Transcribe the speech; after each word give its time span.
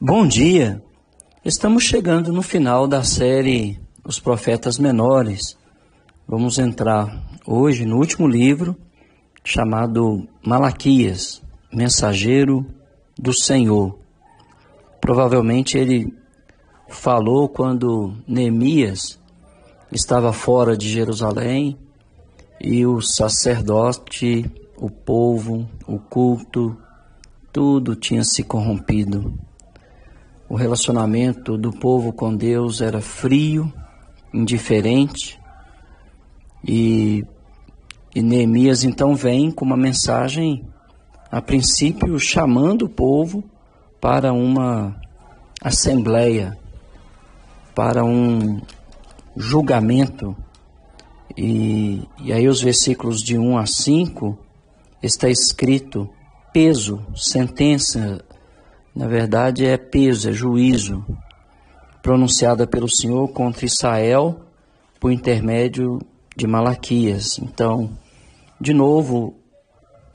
Bom 0.00 0.28
dia! 0.28 0.80
Estamos 1.44 1.82
chegando 1.82 2.32
no 2.32 2.40
final 2.40 2.86
da 2.86 3.02
série 3.02 3.80
Os 4.04 4.20
Profetas 4.20 4.78
Menores. 4.78 5.58
Vamos 6.24 6.56
entrar 6.56 7.26
hoje 7.44 7.84
no 7.84 7.96
último 7.96 8.28
livro 8.28 8.76
chamado 9.42 10.24
Malaquias, 10.40 11.42
Mensageiro 11.72 12.64
do 13.18 13.34
Senhor. 13.34 13.98
Provavelmente 15.00 15.76
ele 15.76 16.14
falou 16.88 17.48
quando 17.48 18.14
Neemias 18.24 19.18
estava 19.90 20.32
fora 20.32 20.76
de 20.76 20.88
Jerusalém 20.88 21.76
e 22.60 22.86
o 22.86 23.00
sacerdote, 23.00 24.48
o 24.76 24.88
povo, 24.88 25.68
o 25.88 25.98
culto, 25.98 26.76
tudo 27.52 27.96
tinha 27.96 28.22
se 28.22 28.44
corrompido. 28.44 29.47
O 30.48 30.56
relacionamento 30.56 31.58
do 31.58 31.70
povo 31.70 32.12
com 32.12 32.34
Deus 32.34 32.80
era 32.80 33.00
frio, 33.00 33.72
indiferente, 34.32 35.38
e, 36.66 37.24
e 38.14 38.22
Neemias 38.22 38.82
então 38.82 39.14
vem 39.14 39.50
com 39.50 39.64
uma 39.64 39.76
mensagem, 39.76 40.64
a 41.30 41.42
princípio, 41.42 42.18
chamando 42.18 42.86
o 42.86 42.88
povo 42.88 43.44
para 44.00 44.32
uma 44.32 44.98
assembleia, 45.62 46.58
para 47.74 48.04
um 48.04 48.60
julgamento. 49.36 50.34
E, 51.36 52.02
e 52.22 52.32
aí, 52.32 52.48
os 52.48 52.60
versículos 52.60 53.20
de 53.20 53.38
1 53.38 53.58
a 53.58 53.66
5 53.66 54.38
está 55.02 55.28
escrito 55.28 56.08
peso, 56.52 57.04
sentença, 57.14 58.24
na 58.94 59.06
verdade 59.06 59.64
é 59.64 59.76
peso, 59.76 60.28
é 60.28 60.32
juízo, 60.32 61.04
pronunciada 62.02 62.66
pelo 62.66 62.88
Senhor 62.88 63.28
contra 63.28 63.66
Israel 63.66 64.40
por 64.98 65.12
intermédio 65.12 66.00
de 66.36 66.46
Malaquias. 66.46 67.38
Então, 67.38 67.90
de 68.60 68.72
novo, 68.72 69.34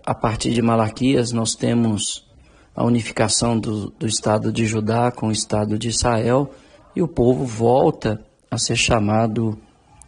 a 0.06 0.14
partir 0.14 0.54
de 0.54 0.62
Malaquias, 0.62 1.32
nós 1.32 1.52
temos 1.52 2.28
a 2.76 2.84
unificação 2.84 3.60
do, 3.60 3.90
do 3.92 4.08
Estado 4.08 4.52
de 4.52 4.66
Judá 4.66 5.12
com 5.12 5.28
o 5.28 5.32
Estado 5.32 5.78
de 5.78 5.90
Israel 5.90 6.52
e 6.96 7.02
o 7.02 7.08
povo 7.08 7.46
volta 7.46 8.24
a 8.50 8.58
ser 8.58 8.76
chamado 8.76 9.58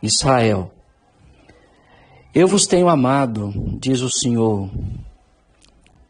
Israel. 0.01 0.71
Eu 2.33 2.47
vos 2.47 2.65
tenho 2.67 2.89
amado, 2.89 3.53
diz 3.79 4.01
o 4.01 4.09
Senhor, 4.09 4.69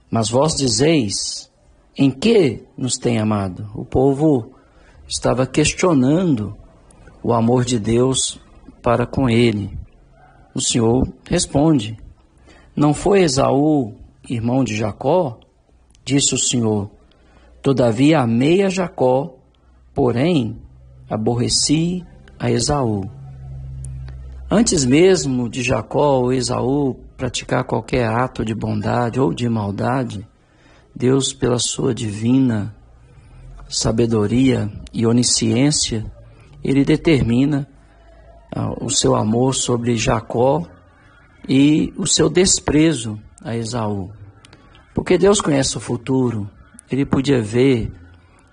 mas 0.09 0.29
vós 0.29 0.55
dizeis: 0.55 1.51
em 1.97 2.11
que 2.11 2.63
nos 2.77 2.97
tem 2.97 3.19
amado? 3.19 3.69
O 3.73 3.85
povo 3.85 4.51
estava 5.07 5.45
questionando 5.45 6.55
o 7.23 7.33
amor 7.33 7.63
de 7.63 7.79
Deus 7.79 8.39
para 8.81 9.05
com 9.05 9.29
ele. 9.29 9.77
O 10.53 10.61
Senhor 10.61 11.07
responde: 11.29 11.97
Não 12.75 12.93
foi 12.93 13.21
Esaú 13.21 13.93
irmão 14.29 14.63
de 14.63 14.75
Jacó? 14.75 15.39
Disse 16.03 16.35
o 16.35 16.37
Senhor: 16.37 16.89
Todavia 17.61 18.19
amei 18.19 18.63
a 18.63 18.69
Jacó, 18.69 19.35
porém 19.93 20.57
aborreci 21.09 22.03
a 22.39 22.51
Esaú. 22.51 23.09
Antes 24.49 24.85
mesmo 24.85 25.49
de 25.49 25.63
Jacó 25.63 26.19
ou 26.19 26.33
Esaú 26.33 26.95
praticar 27.17 27.63
qualquer 27.63 28.07
ato 28.07 28.45
de 28.45 28.53
bondade 28.53 29.19
ou 29.19 29.33
de 29.33 29.49
maldade, 29.49 30.27
Deus, 30.95 31.33
pela 31.33 31.59
sua 31.59 31.93
divina 31.93 32.73
sabedoria 33.67 34.71
e 34.93 35.05
onisciência, 35.05 36.05
ele 36.63 36.85
determina 36.85 37.67
uh, 38.55 38.85
o 38.85 38.89
seu 38.89 39.15
amor 39.15 39.53
sobre 39.55 39.97
Jacó 39.97 40.65
e 41.47 41.93
o 41.97 42.07
seu 42.07 42.29
desprezo 42.29 43.19
a 43.43 43.55
Esaú. 43.55 44.11
Porque 44.93 45.17
Deus 45.17 45.41
conhece 45.41 45.77
o 45.77 45.81
futuro, 45.81 46.49
ele 46.89 47.05
podia 47.05 47.41
ver 47.41 47.91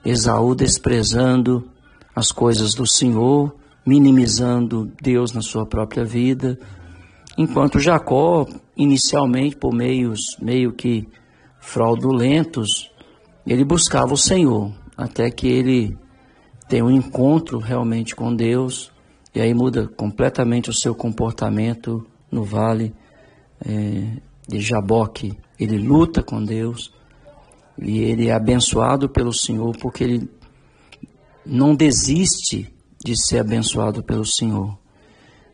Esaú 0.05 0.55
desprezando 0.55 1.71
as 2.15 2.33
coisas 2.33 2.75
do 2.75 2.87
Senhor, 2.87 3.55
minimizando 3.87 4.91
Deus 5.01 5.33
na 5.33 5.41
sua 5.41 5.65
própria 5.65 6.05
vida, 6.05 6.59
Enquanto 7.37 7.81
Jacó, 7.81 8.47
inicialmente 8.77 9.57
por 9.57 9.73
meios 9.73 10.37
meio 10.41 10.73
que 10.73 11.09
fraudulentos, 11.63 12.91
ele 13.47 13.65
buscava 13.65 14.13
o 14.13 14.19
Senhor, 14.19 14.73
até 14.97 15.31
que 15.31 15.49
ele 15.49 15.97
tem 16.69 16.83
um 16.83 16.91
encontro 16.91 17.59
realmente 17.59 18.15
com 18.15 18.35
Deus, 18.35 18.93
e 19.35 19.41
aí 19.41 19.55
muda 19.55 19.89
completamente 19.89 20.69
o 20.69 20.75
seu 20.75 20.95
comportamento 20.95 22.05
no 22.31 22.45
vale 22.45 22.95
é, 23.65 24.17
de 24.47 24.61
Jaboque. 24.61 25.39
Ele 25.59 25.79
luta 25.79 26.23
com 26.23 26.45
Deus 26.45 26.93
e 27.79 28.01
ele 28.01 28.29
é 28.29 28.33
abençoado 28.33 29.09
pelo 29.09 29.33
Senhor 29.33 29.75
porque 29.79 30.05
ele 30.05 30.29
não 31.47 31.75
desiste 31.75 32.73
de 33.03 33.15
ser 33.17 33.39
abençoado 33.39 34.03
pelo 34.03 34.27
Senhor. 34.27 34.77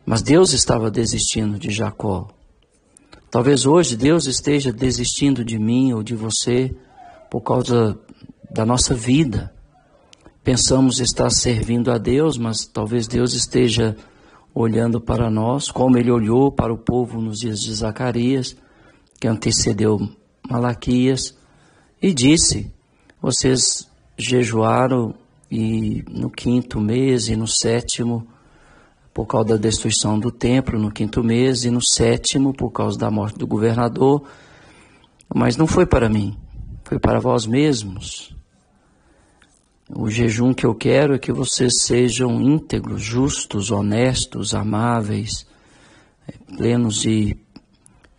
Mas 0.05 0.21
Deus 0.21 0.53
estava 0.53 0.91
desistindo 0.91 1.57
de 1.57 1.69
Jacó. 1.69 2.27
Talvez 3.31 3.67
hoje 3.67 3.95
Deus 3.95 4.25
esteja 4.25 4.73
desistindo 4.73 5.45
de 5.45 5.59
mim 5.59 5.93
ou 5.93 6.01
de 6.01 6.15
você 6.15 6.75
por 7.29 7.41
causa 7.41 7.99
da 8.49 8.65
nossa 8.65 8.95
vida. 8.95 9.53
Pensamos 10.43 10.99
estar 10.99 11.29
servindo 11.29 11.91
a 11.91 11.99
Deus, 11.99 12.39
mas 12.39 12.65
talvez 12.65 13.07
Deus 13.07 13.33
esteja 13.33 13.95
olhando 14.51 14.99
para 14.99 15.29
nós, 15.29 15.69
como 15.69 15.95
ele 15.95 16.09
olhou 16.09 16.51
para 16.51 16.73
o 16.73 16.77
povo 16.77 17.21
nos 17.21 17.39
dias 17.39 17.59
de 17.59 17.71
Zacarias, 17.71 18.57
que 19.21 19.27
antecedeu 19.27 19.99
Malaquias, 20.49 21.37
e 22.01 22.11
disse: 22.11 22.73
Vocês 23.21 23.87
jejuaram 24.17 25.13
e 25.51 26.03
no 26.09 26.31
quinto 26.31 26.79
mês 26.79 27.27
e 27.27 27.35
no 27.35 27.47
sétimo 27.47 28.27
por 29.19 29.27
causa 29.27 29.49
da 29.49 29.57
destruição 29.57 30.17
do 30.17 30.31
templo 30.31 30.79
no 30.79 30.89
quinto 30.89 31.21
mês 31.21 31.65
e 31.65 31.69
no 31.69 31.81
sétimo 31.85 32.53
por 32.53 32.71
causa 32.71 32.97
da 32.97 33.11
morte 33.11 33.37
do 33.37 33.45
governador. 33.45 34.23
Mas 35.35 35.57
não 35.57 35.67
foi 35.67 35.85
para 35.85 36.07
mim, 36.07 36.37
foi 36.85 36.97
para 36.97 37.19
vós 37.19 37.45
mesmos. 37.45 38.33
O 39.93 40.09
jejum 40.09 40.53
que 40.53 40.65
eu 40.65 40.73
quero 40.73 41.13
é 41.13 41.19
que 41.19 41.33
vocês 41.33 41.81
sejam 41.81 42.41
íntegros, 42.41 43.01
justos, 43.01 43.71
honestos, 43.71 44.53
amáveis, 44.53 45.45
plenos 46.55 47.01
de 47.01 47.35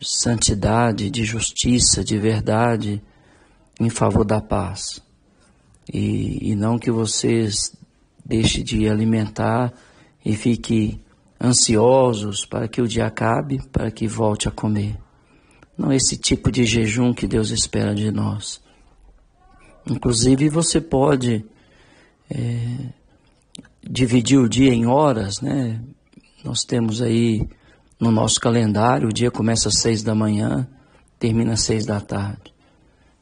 santidade, 0.02 1.08
de 1.08 1.24
justiça, 1.24 2.04
de 2.04 2.18
verdade, 2.18 3.02
em 3.80 3.88
favor 3.88 4.26
da 4.26 4.42
paz. 4.42 5.00
E, 5.90 6.50
e 6.50 6.54
não 6.54 6.78
que 6.78 6.90
vocês 6.90 7.74
deixem 8.22 8.62
de 8.62 8.86
alimentar 8.86 9.72
e 10.24 10.34
fique 10.34 11.00
ansiosos 11.42 12.44
para 12.44 12.68
que 12.68 12.82
o 12.82 12.88
dia 12.88 13.06
acabe, 13.06 13.60
para 13.72 13.90
que 13.90 14.06
volte 14.06 14.48
a 14.48 14.50
comer. 14.50 14.96
Não 15.76 15.90
é 15.90 15.96
esse 15.96 16.16
tipo 16.16 16.52
de 16.52 16.64
jejum 16.64 17.14
que 17.14 17.26
Deus 17.26 17.50
espera 17.50 17.94
de 17.94 18.10
nós. 18.10 18.60
Inclusive, 19.88 20.50
você 20.50 20.80
pode 20.80 21.44
é, 22.30 22.76
dividir 23.82 24.38
o 24.38 24.48
dia 24.48 24.74
em 24.74 24.86
horas, 24.86 25.40
né? 25.40 25.80
Nós 26.44 26.60
temos 26.60 27.00
aí 27.00 27.48
no 27.98 28.10
nosso 28.10 28.38
calendário, 28.40 29.08
o 29.08 29.12
dia 29.12 29.30
começa 29.30 29.68
às 29.68 29.80
seis 29.80 30.02
da 30.02 30.14
manhã, 30.14 30.68
termina 31.18 31.54
às 31.54 31.62
seis 31.62 31.86
da 31.86 32.00
tarde. 32.00 32.52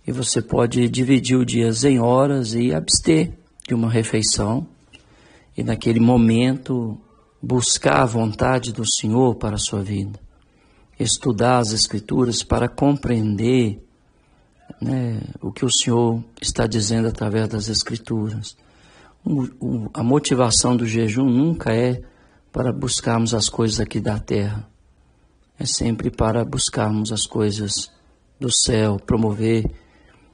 E 0.06 0.12
você 0.12 0.42
pode 0.42 0.88
dividir 0.88 1.36
o 1.36 1.44
dia 1.44 1.70
em 1.84 2.00
horas 2.00 2.54
e 2.54 2.74
abster 2.74 3.32
de 3.66 3.74
uma 3.74 3.90
refeição 3.90 4.66
e 5.58 5.64
naquele 5.64 5.98
momento 5.98 6.96
buscar 7.42 8.02
a 8.02 8.06
vontade 8.06 8.72
do 8.72 8.84
Senhor 8.88 9.34
para 9.34 9.56
a 9.56 9.58
sua 9.58 9.82
vida. 9.82 10.20
Estudar 11.00 11.58
as 11.58 11.72
Escrituras 11.72 12.44
para 12.44 12.68
compreender 12.68 13.84
né, 14.80 15.20
o 15.42 15.50
que 15.50 15.64
o 15.64 15.68
Senhor 15.68 16.22
está 16.40 16.64
dizendo 16.64 17.08
através 17.08 17.48
das 17.48 17.68
Escrituras. 17.68 18.56
O, 19.24 19.42
o, 19.58 19.90
a 19.92 20.00
motivação 20.00 20.76
do 20.76 20.86
jejum 20.86 21.28
nunca 21.28 21.74
é 21.74 22.02
para 22.52 22.72
buscarmos 22.72 23.34
as 23.34 23.48
coisas 23.48 23.80
aqui 23.80 23.98
da 23.98 24.16
terra, 24.20 24.64
é 25.58 25.66
sempre 25.66 26.08
para 26.08 26.44
buscarmos 26.44 27.10
as 27.10 27.26
coisas 27.26 27.90
do 28.38 28.48
céu, 28.64 28.96
promover 28.96 29.68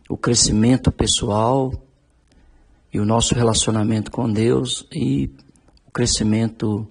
o 0.06 0.18
crescimento 0.18 0.92
pessoal 0.92 1.72
e 2.94 3.00
o 3.00 3.04
nosso 3.04 3.34
relacionamento 3.34 4.12
com 4.12 4.32
Deus 4.32 4.86
e 4.92 5.28
o 5.84 5.90
crescimento 5.90 6.86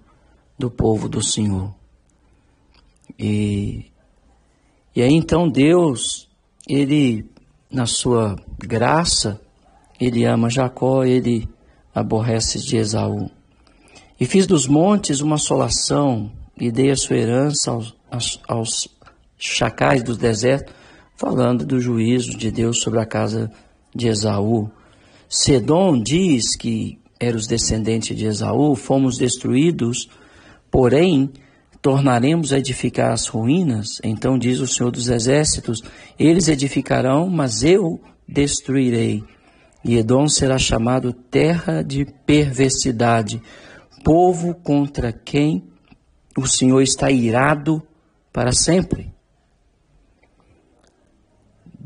do 0.59 0.69
povo 0.69 1.07
do 1.07 1.23
Senhor. 1.23 1.73
E, 3.17 3.85
e 4.93 5.01
aí 5.01 5.13
então 5.13 5.49
Deus, 5.49 6.29
Ele, 6.67 7.25
na 7.71 7.85
sua 7.85 8.35
graça, 8.59 9.39
ele 9.99 10.25
ama 10.25 10.49
Jacó, 10.49 11.05
ele 11.05 11.47
aborrece 11.95 12.59
de 12.59 12.75
Esaú. 12.75 13.31
E 14.19 14.25
fiz 14.25 14.45
dos 14.45 14.67
montes 14.67 15.21
uma 15.21 15.35
assolação, 15.35 16.29
e 16.59 16.69
dei 16.69 16.91
a 16.91 16.97
sua 16.97 17.15
herança 17.15 17.71
aos, 17.71 17.95
aos, 18.11 18.41
aos 18.47 18.89
chacais 19.37 20.03
do 20.03 20.17
deserto, 20.17 20.73
falando 21.15 21.65
do 21.65 21.79
juízo 21.79 22.37
de 22.37 22.51
Deus 22.51 22.81
sobre 22.81 22.99
a 22.99 23.05
casa 23.05 23.49
de 23.95 24.09
Esaú. 24.09 24.69
Sedom 25.35 25.99
diz 25.99 26.55
que 26.55 26.99
eram 27.19 27.39
os 27.39 27.47
descendentes 27.47 28.15
de 28.15 28.27
Esaú, 28.27 28.75
fomos 28.75 29.17
destruídos, 29.17 30.07
porém 30.69 31.31
tornaremos 31.81 32.53
a 32.53 32.59
edificar 32.59 33.11
as 33.11 33.25
ruínas. 33.25 33.87
Então 34.03 34.37
diz 34.37 34.59
o 34.59 34.67
Senhor 34.67 34.91
dos 34.91 35.07
Exércitos: 35.07 35.81
Eles 36.19 36.47
edificarão, 36.47 37.27
mas 37.31 37.63
eu 37.63 37.99
destruirei. 38.27 39.23
E 39.83 39.97
Edom 39.97 40.27
será 40.27 40.59
chamado 40.59 41.11
terra 41.11 41.81
de 41.81 42.05
perversidade, 42.27 43.41
povo 44.03 44.53
contra 44.53 45.11
quem 45.11 45.63
o 46.37 46.45
Senhor 46.45 46.83
está 46.83 47.09
irado 47.09 47.81
para 48.31 48.51
sempre. 48.51 49.11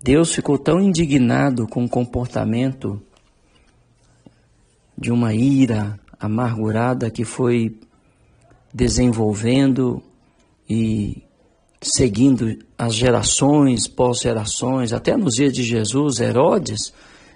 Deus 0.03 0.35
ficou 0.35 0.57
tão 0.57 0.81
indignado 0.81 1.65
com 1.65 1.85
o 1.85 1.89
comportamento 1.89 3.06
de 4.97 5.11
uma 5.11 5.33
ira 5.33 5.99
amargurada 6.19 7.09
que 7.11 7.23
foi 7.23 7.79
desenvolvendo 8.73 10.01
e 10.69 11.23
seguindo 11.81 12.57
as 12.77 12.95
gerações, 12.95 13.87
pós-gerações, 13.87 14.91
até 14.93 15.15
nos 15.15 15.35
dias 15.35 15.53
de 15.53 15.63
Jesus, 15.63 16.19
Herodes 16.19 16.93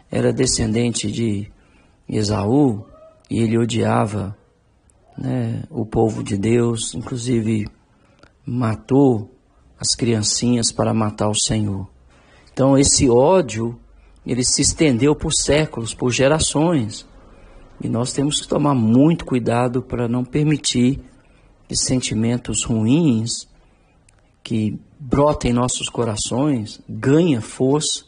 era 0.10 0.34
descendente 0.34 1.12
de 1.12 1.52
Esaú 2.10 2.86
e 3.30 3.40
ele 3.40 3.58
odiava 3.58 4.36
né, 5.18 5.64
o 5.70 5.86
povo 5.86 6.24
de 6.24 6.38
Deus, 6.38 6.94
inclusive 6.94 7.68
matou 8.46 9.32
as 9.80 9.96
criancinhas 9.96 10.72
para 10.72 10.94
matar 10.94 11.30
o 11.30 11.36
Senhor. 11.36 11.88
Então 12.52 12.78
esse 12.78 13.10
ódio, 13.10 13.80
ele 14.26 14.44
se 14.44 14.62
estendeu 14.62 15.16
por 15.16 15.32
séculos, 15.34 15.94
por 15.94 16.12
gerações. 16.12 17.06
E 17.84 17.90
nós 17.90 18.14
temos 18.14 18.42
que 18.42 18.48
tomar 18.48 18.76
muito 18.76 19.26
cuidado 19.26 19.82
para 19.82 20.08
não 20.08 20.24
permitir 20.24 21.00
que 21.68 21.76
sentimentos 21.76 22.64
ruins 22.64 23.48
que 24.44 24.80
brotam 25.00 25.50
em 25.50 25.54
nossos 25.54 25.90
corações 25.90 26.80
ganhem 26.88 27.42
força 27.42 28.06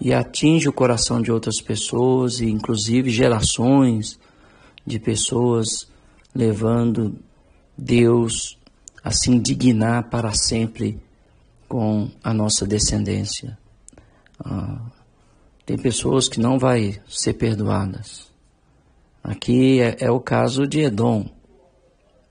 e 0.00 0.12
atinge 0.12 0.68
o 0.68 0.72
coração 0.72 1.22
de 1.22 1.30
outras 1.30 1.60
pessoas 1.60 2.40
e 2.40 2.50
inclusive 2.50 3.10
gerações 3.10 4.18
de 4.84 4.98
pessoas 4.98 5.88
levando 6.34 7.16
Deus 7.78 8.58
a 9.02 9.10
se 9.10 9.30
indignar 9.30 10.10
para 10.10 10.32
sempre 10.32 11.00
com 11.68 12.10
a 12.22 12.34
nossa 12.34 12.66
descendência. 12.66 13.56
Ah, 14.44 14.80
tem 15.64 15.78
pessoas 15.78 16.28
que 16.28 16.40
não 16.40 16.58
vai 16.58 17.00
ser 17.08 17.34
perdoadas. 17.34 18.33
Aqui 19.24 19.80
é, 19.80 19.96
é 20.00 20.10
o 20.10 20.20
caso 20.20 20.66
de 20.66 20.80
Edom. 20.80 21.24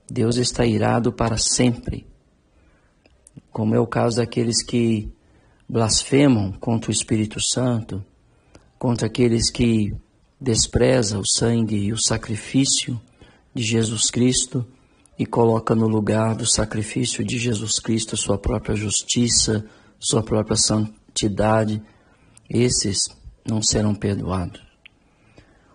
Deus 0.08 0.36
está 0.36 0.64
irado 0.64 1.12
para 1.12 1.36
sempre. 1.36 2.06
Como 3.50 3.74
é 3.74 3.80
o 3.80 3.86
caso 3.86 4.18
daqueles 4.18 4.64
que 4.64 5.12
blasfemam 5.68 6.52
contra 6.52 6.92
o 6.92 6.94
Espírito 6.94 7.40
Santo, 7.40 8.04
contra 8.78 9.08
aqueles 9.08 9.50
que 9.50 9.92
desprezam 10.40 11.20
o 11.20 11.26
sangue 11.26 11.76
e 11.76 11.92
o 11.92 11.98
sacrifício 11.98 13.00
de 13.52 13.64
Jesus 13.64 14.08
Cristo 14.08 14.64
e 15.18 15.26
coloca 15.26 15.74
no 15.74 15.88
lugar 15.88 16.36
do 16.36 16.46
sacrifício 16.46 17.24
de 17.24 17.38
Jesus 17.38 17.80
Cristo 17.80 18.16
sua 18.16 18.38
própria 18.38 18.76
justiça, 18.76 19.66
sua 19.98 20.22
própria 20.22 20.56
santidade, 20.56 21.82
esses 22.48 22.98
não 23.44 23.60
serão 23.60 23.96
perdoados. 23.96 24.73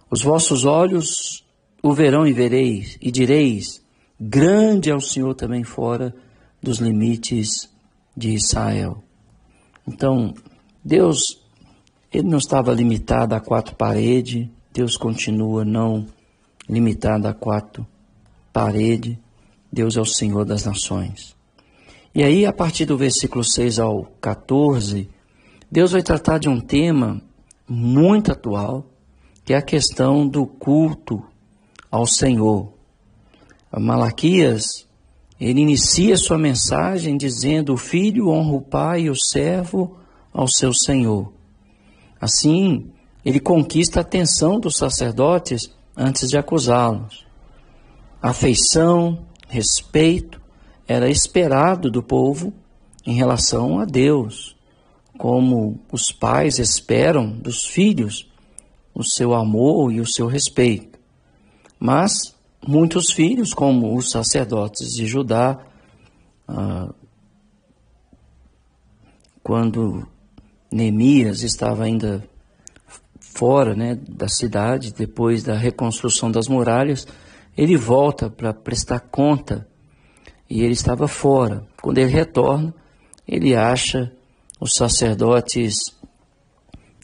Os 0.10 0.22
vossos 0.22 0.66
olhos 0.66 1.44
o 1.82 1.94
verão 1.94 2.28
e 2.28 2.34
vereis, 2.34 2.98
e 3.02 3.12
direis: 3.12 3.82
Grande 4.20 4.90
é 4.90 4.96
o 4.96 5.02
Senhor 5.02 5.34
também 5.34 5.64
fora 5.64 6.14
dos 6.62 6.80
limites 6.80 7.70
de 8.16 8.32
Israel. 8.32 9.04
Então, 9.88 10.34
Deus, 10.84 11.20
ele 12.14 12.28
não 12.28 12.38
estava 12.38 12.74
limitado 12.74 13.34
a 13.34 13.40
quatro 13.40 13.76
paredes, 13.76 14.48
Deus 14.74 14.98
continua 14.98 15.64
não 15.64 16.06
limitado 16.68 17.28
a 17.28 17.34
quatro 17.34 17.88
paredes, 18.52 19.18
Deus 19.72 19.96
é 19.96 20.02
o 20.02 20.06
Senhor 20.06 20.46
das 20.46 20.66
nações. 20.66 21.36
E 22.14 22.24
aí, 22.24 22.46
a 22.46 22.52
partir 22.52 22.86
do 22.86 22.98
versículo 22.98 23.44
6 23.44 23.80
ao 23.80 24.06
14, 24.20 25.10
Deus 25.72 25.92
vai 25.92 26.02
tratar 26.02 26.40
de 26.40 26.50
um 26.50 26.60
tema 26.60 27.22
muito 27.68 28.32
atual, 28.32 28.86
que 29.50 29.54
é 29.56 29.58
a 29.58 29.64
questão 29.64 30.28
do 30.28 30.46
culto 30.46 31.26
ao 31.90 32.06
Senhor. 32.06 32.72
Malaquias, 33.76 34.88
ele 35.42 35.60
inicia 35.62 36.18
sua 36.18 36.38
mensagem 36.38 37.18
dizendo: 37.18 37.74
O 37.74 37.78
filho 37.78 38.30
honra 38.30 38.54
o 38.58 38.62
pai 38.62 39.02
e 39.02 39.10
o 39.10 39.16
servo 39.16 39.98
ao 40.32 40.48
seu 40.48 40.72
senhor. 40.72 41.34
Assim, 42.22 42.92
ele 43.26 43.40
conquista 43.40 44.00
a 44.00 44.02
atenção 44.02 44.60
dos 44.60 44.76
sacerdotes 44.76 45.74
antes 45.98 46.30
de 46.30 46.38
acusá-los. 46.38 47.26
Afeição, 48.22 49.26
respeito 49.48 50.40
era 50.88 51.10
esperado 51.10 51.90
do 51.90 52.04
povo 52.04 52.54
em 53.04 53.16
relação 53.16 53.80
a 53.80 53.86
Deus, 53.86 54.56
como 55.18 55.80
os 55.92 56.12
pais 56.12 56.60
esperam 56.60 57.32
dos 57.32 57.66
filhos 57.66 58.29
o 59.00 59.04
seu 59.04 59.34
amor 59.34 59.94
e 59.94 60.02
o 60.02 60.06
seu 60.06 60.28
respeito. 60.28 61.00
Mas 61.80 62.12
muitos 62.68 63.14
filhos, 63.14 63.54
como 63.54 63.96
os 63.98 64.12
sacerdotes 64.12 64.90
de 64.90 65.08
Judá, 65.08 65.58
ah, 66.46 66.94
quando 69.42 70.06
Neemias 70.70 71.44
estava 71.44 71.86
ainda 71.86 72.28
fora 73.22 73.74
né, 73.74 73.96
da 73.96 74.28
cidade, 74.28 74.94
depois 74.94 75.44
da 75.44 75.56
reconstrução 75.56 76.30
das 76.30 76.50
muralhas, 76.50 77.08
ele 77.58 77.78
volta 77.78 78.30
para 78.30 78.54
prestar 78.54 79.00
conta 79.00 79.66
e 80.50 80.62
ele 80.62 80.74
estava 80.74 81.08
fora. 81.08 81.66
Quando 81.82 82.00
ele 82.00 82.12
retorna, 82.12 82.76
ele 83.26 83.56
acha 83.56 84.12
os 84.60 84.74
sacerdotes 84.74 85.76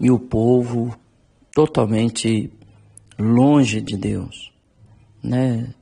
e 0.02 0.12
o 0.12 0.20
povo 0.20 0.94
totalmente 1.56 2.52
longe 3.18 3.80
de 3.80 3.96
Deus. 3.96 4.52
Né? 5.24 5.74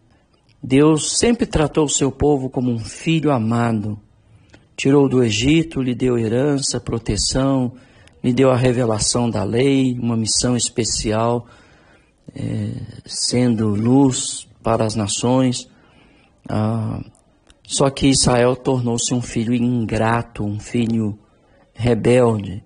Deus 0.62 1.18
sempre 1.18 1.48
tratou 1.48 1.86
o 1.86 1.90
seu 1.90 2.12
povo 2.12 2.48
como 2.48 2.72
um 2.72 2.78
filho 2.78 3.32
amado. 3.32 4.00
Tirou 4.78 5.10
do 5.10 5.24
Egito, 5.24 5.82
lhe 5.82 5.96
deu 5.96 6.18
herança, 6.18 6.80
proteção, 6.80 7.74
me 8.24 8.32
deu 8.32 8.52
a 8.52 8.56
revelação 8.56 9.28
da 9.28 9.44
lei, 9.44 9.98
uma 10.00 10.16
missão 10.16 10.56
especial, 10.56 11.48
é, 12.36 12.70
sendo 13.04 13.70
luz 13.70 14.48
para 14.62 14.86
as 14.86 14.94
nações. 14.94 15.68
Ah, 16.48 17.02
só 17.64 17.90
que 17.90 18.08
Israel 18.10 18.56
tornou-se 18.56 19.12
um 19.12 19.22
filho 19.22 19.56
ingrato, 19.56 20.44
um 20.44 20.60
filho 20.60 21.18
rebelde. 21.74 22.64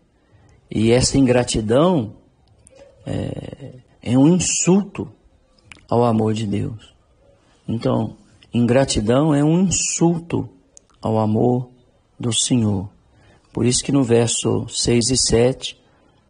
E 0.69 0.91
essa 0.91 1.17
ingratidão 1.17 2.16
é, 3.07 3.73
é 4.01 4.17
um 4.17 4.27
insulto 4.27 5.07
ao 5.89 6.03
amor 6.03 6.33
de 6.33 6.45
Deus. 6.45 6.93
Então, 7.67 8.17
ingratidão 8.53 9.33
é 9.33 9.43
um 9.43 9.61
insulto 9.61 10.49
ao 11.01 11.17
amor 11.17 11.69
do 12.19 12.33
Senhor. 12.33 12.89
Por 13.53 13.65
isso 13.65 13.83
que 13.83 13.91
no 13.91 14.03
verso 14.03 14.67
6 14.67 15.09
e 15.09 15.17
7, 15.17 15.77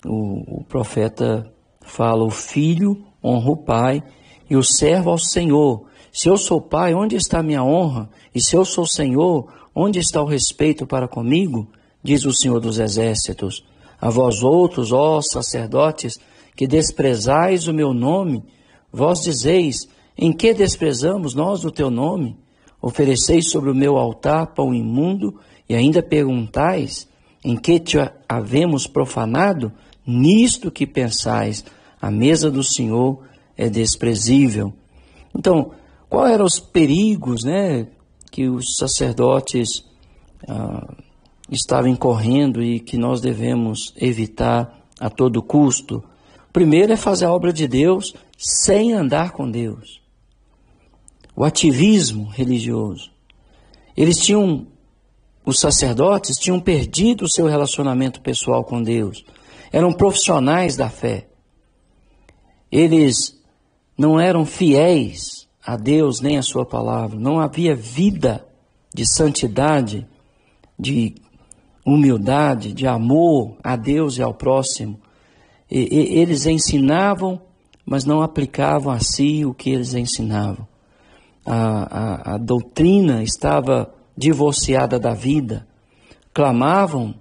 o, 0.06 0.60
o 0.60 0.64
profeta 0.64 1.52
fala: 1.82 2.24
O 2.24 2.30
filho 2.30 3.04
honra 3.24 3.52
o 3.52 3.58
pai 3.58 4.04
e 4.50 4.56
o 4.56 4.64
servo 4.64 5.10
ao 5.10 5.18
Senhor. 5.18 5.86
Se 6.12 6.30
eu 6.30 6.38
sou 6.38 6.62
pai, 6.62 6.94
onde 6.94 7.16
está 7.16 7.40
a 7.40 7.44
minha 7.44 7.64
honra? 7.64 8.10
E 8.34 8.42
se 8.42 8.56
eu 8.56 8.64
sou 8.64 8.86
Senhor, 8.86 9.52
onde 9.76 10.00
está 10.00 10.22
o 10.22 10.26
respeito 10.26 10.86
para 10.86 11.08
comigo? 11.08 11.68
Diz 12.04 12.26
o 12.26 12.34
Senhor 12.34 12.60
dos 12.60 12.80
Exércitos. 12.80 13.66
A 14.00 14.10
vós 14.10 14.44
outros, 14.44 14.92
ó 14.92 15.20
sacerdotes, 15.22 16.18
que 16.58 16.66
desprezais 16.66 17.68
o 17.68 17.74
meu 17.74 17.94
nome, 17.94 18.44
vós 18.92 19.22
dizeis: 19.22 19.88
Em 20.18 20.34
que 20.34 20.56
desprezamos 20.56 21.36
nós 21.36 21.64
o 21.64 21.72
teu 21.72 21.92
nome? 21.92 22.36
Ofereceis 22.82 23.52
sobre 23.52 23.70
o 23.70 23.76
meu 23.76 23.96
altar 23.96 24.48
pão 24.48 24.74
imundo 24.74 25.40
e 25.70 25.76
ainda 25.76 26.02
perguntais: 26.02 27.08
em 27.46 27.56
que 27.56 27.80
te 27.80 27.98
havemos 28.28 28.88
profanado? 28.88 29.72
Nisto 30.06 30.72
que 30.72 30.88
pensais, 30.88 31.64
A 32.02 32.12
mesa 32.12 32.52
do 32.52 32.64
Senhor 32.64 33.24
é 33.56 33.70
desprezível. 33.70 34.72
Então, 35.36 35.72
quais 36.08 36.34
eram 36.34 36.46
os 36.46 36.60
perigos 36.60 37.44
né, 37.44 37.88
que 38.32 38.48
os 38.48 38.76
sacerdotes 38.78 39.84
ah, 40.48 40.94
estavam 41.50 41.90
incorrendo 41.90 42.62
e 42.62 42.80
que 42.80 42.98
nós 42.98 43.20
devemos 43.20 43.94
evitar 43.98 44.88
a 45.00 45.10
todo 45.10 45.42
custo? 45.42 46.04
Primeiro 46.52 46.94
é 46.94 46.98
fazer 46.98 47.26
a 47.26 47.34
obra 47.34 47.54
de 47.54 47.68
Deus 47.68 48.14
sem 48.38 48.94
andar 48.94 49.32
com 49.32 49.50
Deus. 49.50 50.02
O 51.36 51.44
ativismo 51.44 52.26
religioso. 52.26 53.12
Eles 53.96 54.18
tinham, 54.18 54.68
os 55.46 55.60
sacerdotes 55.60 56.38
tinham 56.38 56.60
perdido 56.60 57.26
o 57.26 57.30
seu 57.30 57.48
relacionamento 57.48 58.22
pessoal 58.22 58.64
com 58.64 58.82
Deus. 58.82 59.24
Eram 59.72 59.92
profissionais 59.94 60.76
da 60.76 60.90
fé. 60.90 61.28
Eles 62.72 63.38
não 63.98 64.20
eram 64.20 64.46
fiéis 64.46 65.48
a 65.66 65.76
Deus 65.76 66.22
nem 66.22 66.38
a 66.38 66.44
Sua 66.44 66.66
palavra. 66.66 67.20
Não 67.20 67.40
havia 67.40 67.76
vida 67.76 68.48
de 68.94 69.04
santidade, 69.06 70.08
de 70.80 71.16
humildade, 71.86 72.74
de 72.74 72.88
amor 72.88 73.58
a 73.64 73.76
Deus 73.76 74.18
e 74.18 74.22
ao 74.22 74.34
próximo. 74.34 75.00
E, 75.70 75.80
e, 75.80 76.20
eles 76.20 76.46
ensinavam, 76.46 77.42
mas 77.86 78.06
não 78.06 78.22
aplicavam 78.22 78.92
a 78.92 79.00
si 79.00 79.46
o 79.46 79.54
que 79.54 79.70
eles 79.70 79.94
ensinavam. 79.94 80.68
A, 81.46 82.34
a, 82.34 82.36
a 82.36 82.38
doutrina 82.38 83.24
estava 83.24 83.94
divorciada 84.16 85.00
da 85.00 85.14
vida. 85.14 85.68
Clamavam 86.34 87.16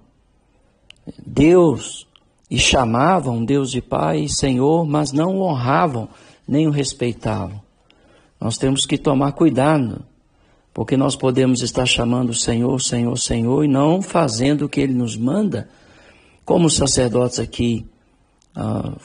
Deus 1.25 2.07
e 2.49 2.57
chamavam 2.57 3.43
Deus 3.43 3.71
de 3.71 3.81
Pai 3.81 4.21
e 4.21 4.29
Senhor, 4.29 4.85
mas 4.85 5.11
não 5.11 5.37
o 5.37 5.41
honravam 5.41 6.09
nem 6.47 6.67
o 6.67 6.71
respeitavam. 6.71 7.61
Nós 8.39 8.57
temos 8.57 8.85
que 8.85 8.97
tomar 8.97 9.33
cuidado, 9.33 10.05
porque 10.73 10.95
nós 10.95 11.15
podemos 11.15 11.61
estar 11.61 11.85
chamando 11.85 12.29
o 12.29 12.35
Senhor, 12.35 12.79
Senhor, 12.79 13.17
Senhor 13.17 13.65
e 13.65 13.67
não 13.67 14.01
fazendo 14.01 14.65
o 14.65 14.69
que 14.69 14.79
Ele 14.79 14.93
nos 14.93 15.17
manda, 15.17 15.67
como 16.45 16.67
os 16.67 16.75
sacerdotes 16.75 17.39
aqui 17.39 17.85
ah, 18.59 18.97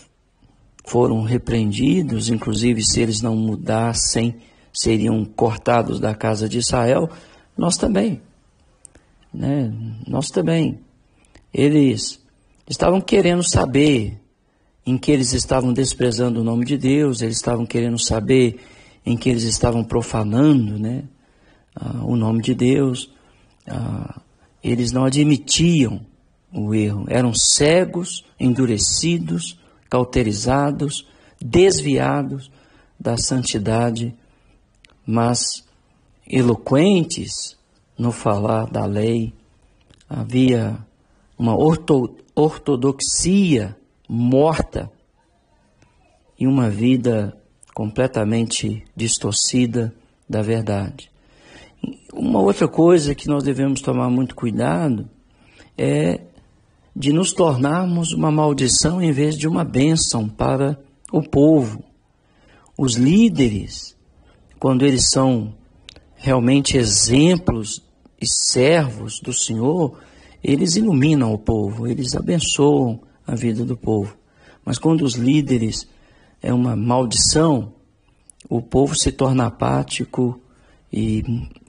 foram 0.86 1.22
repreendidos, 1.22 2.30
inclusive 2.30 2.82
se 2.82 3.02
eles 3.02 3.20
não 3.20 3.36
mudassem, 3.36 4.36
seriam 4.72 5.22
cortados 5.26 6.00
da 6.00 6.14
casa 6.14 6.48
de 6.48 6.58
Israel, 6.58 7.10
nós 7.56 7.76
também. 7.76 8.22
Né? 9.32 9.70
Nós 10.08 10.28
também. 10.28 10.80
Eles 11.52 12.18
estavam 12.66 12.98
querendo 12.98 13.42
saber 13.42 14.18
em 14.86 14.96
que 14.96 15.12
eles 15.12 15.34
estavam 15.34 15.72
desprezando 15.72 16.40
o 16.40 16.44
nome 16.44 16.64
de 16.64 16.78
Deus, 16.78 17.20
eles 17.20 17.36
estavam 17.36 17.66
querendo 17.66 17.98
saber 17.98 18.58
em 19.04 19.18
que 19.18 19.28
eles 19.28 19.44
estavam 19.44 19.84
profanando 19.84 20.78
né, 20.78 21.04
ah, 21.76 22.02
o 22.04 22.16
nome 22.16 22.40
de 22.40 22.54
Deus. 22.54 23.12
Ah, 23.68 24.18
eles 24.64 24.92
não 24.92 25.04
admitiam 25.04 26.00
o 26.52 26.74
erro, 26.74 27.04
eram 27.08 27.32
cegos, 27.34 28.24
endurecidos, 28.42 29.58
cauterizados, 29.88 31.06
desviados 31.40 32.50
da 32.98 33.16
santidade, 33.16 34.14
mas 35.06 35.64
eloquentes 36.28 37.56
no 37.96 38.10
falar 38.10 38.66
da 38.66 38.84
lei. 38.84 39.32
Havia 40.08 40.78
uma 41.38 41.56
orto, 41.56 42.16
ortodoxia 42.34 43.76
morta 44.08 44.90
e 46.38 46.46
uma 46.46 46.68
vida 46.68 47.36
completamente 47.74 48.84
distorcida 48.94 49.94
da 50.28 50.42
verdade. 50.42 51.10
Uma 52.12 52.40
outra 52.40 52.68
coisa 52.68 53.14
que 53.14 53.28
nós 53.28 53.42
devemos 53.42 53.80
tomar 53.80 54.10
muito 54.10 54.34
cuidado 54.34 55.08
é 55.76 56.20
de 56.94 57.12
nos 57.12 57.32
tornarmos 57.32 58.12
uma 58.12 58.30
maldição 58.30 59.00
em 59.00 59.10
vez 59.12 59.36
de 59.36 59.48
uma 59.48 59.64
bênção 59.64 60.28
para 60.28 60.78
o 61.10 61.22
povo. 61.22 61.82
Os 62.76 62.94
líderes, 62.94 63.96
quando 64.58 64.84
eles 64.84 65.08
são 65.10 65.54
realmente 66.14 66.76
exemplos 66.76 67.82
e 68.20 68.26
servos 68.26 69.20
do 69.20 69.32
Senhor, 69.32 69.98
eles 70.42 70.76
iluminam 70.76 71.32
o 71.32 71.38
povo, 71.38 71.86
eles 71.86 72.14
abençoam 72.14 73.00
a 73.26 73.34
vida 73.34 73.64
do 73.64 73.76
povo. 73.76 74.16
Mas 74.64 74.78
quando 74.78 75.02
os 75.02 75.14
líderes 75.14 75.88
é 76.42 76.52
uma 76.52 76.76
maldição, 76.76 77.72
o 78.48 78.60
povo 78.60 78.94
se 78.94 79.10
torna 79.10 79.46
apático 79.46 80.40
e 80.92 81.24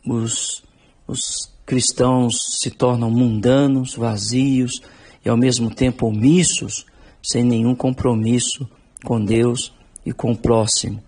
os, 0.05 0.63
os 1.07 1.51
cristãos 1.65 2.35
se 2.59 2.69
tornam 2.69 3.09
mundanos, 3.09 3.95
vazios 3.95 4.81
e 5.23 5.29
ao 5.29 5.37
mesmo 5.37 5.73
tempo 5.73 6.07
omissos, 6.07 6.85
sem 7.21 7.43
nenhum 7.43 7.75
compromisso 7.75 8.69
com 9.03 9.23
Deus 9.23 9.73
e 10.05 10.11
com 10.11 10.31
o 10.31 10.37
próximo. 10.37 11.01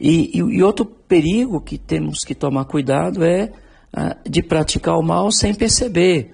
E, 0.00 0.30
e, 0.34 0.38
e 0.38 0.62
outro 0.62 0.84
perigo 0.84 1.60
que 1.60 1.76
temos 1.76 2.20
que 2.20 2.34
tomar 2.34 2.64
cuidado 2.64 3.24
é 3.24 3.52
ah, 3.92 4.16
de 4.28 4.42
praticar 4.42 4.96
o 4.96 5.02
mal 5.02 5.30
sem 5.32 5.54
perceber. 5.54 6.32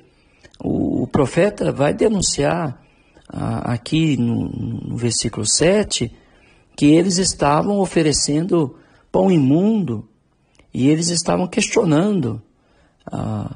O, 0.63 1.03
o 1.03 1.07
profeta 1.07 1.73
vai 1.73 1.95
denunciar 1.95 2.87
aqui 3.29 4.17
no, 4.17 4.49
no 4.49 4.97
versículo 4.97 5.45
7 5.45 6.13
que 6.77 6.87
eles 6.87 7.19
estavam 7.19 7.81
oferecendo 7.81 8.77
pão 9.11 9.31
imundo 9.31 10.09
e 10.73 10.89
eles 10.89 11.09
estavam 11.09 11.47
questionando 11.47 12.41
ah, 13.11 13.51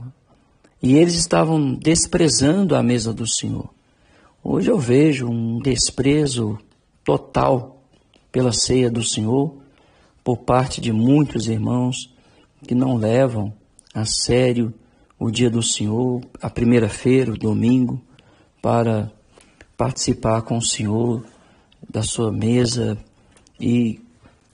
e 0.83 0.97
eles 0.97 1.15
estavam 1.15 1.75
desprezando 1.75 2.75
a 2.75 2.83
mesa 2.83 3.13
do 3.13 3.29
Senhor. 3.29 3.69
Hoje 4.43 4.71
eu 4.71 4.79
vejo 4.79 5.29
um 5.29 5.59
desprezo 5.59 6.59
total 7.05 7.83
pela 8.33 8.53
ceia 8.53 8.91
do 8.91 9.05
Senhor 9.05 9.55
por 10.25 10.39
parte 10.39 10.81
de 10.81 10.93
muitos 10.93 11.49
irmãos 11.49 12.15
que 12.67 12.75
não 12.75 12.97
levam 12.97 13.53
a 13.93 14.05
sério 14.05 14.73
o 15.19 15.31
dia 15.31 15.51
do 15.51 15.63
Senhor, 15.63 16.23
a 16.41 16.49
primeira-feira, 16.49 17.33
o 17.33 17.39
domingo, 17.39 18.01
para 18.63 19.13
participar 19.77 20.43
com 20.43 20.57
o 20.57 20.65
Senhor 20.65 21.23
da 21.89 22.03
sua 22.03 22.33
mesa 22.33 22.97
e 23.59 24.01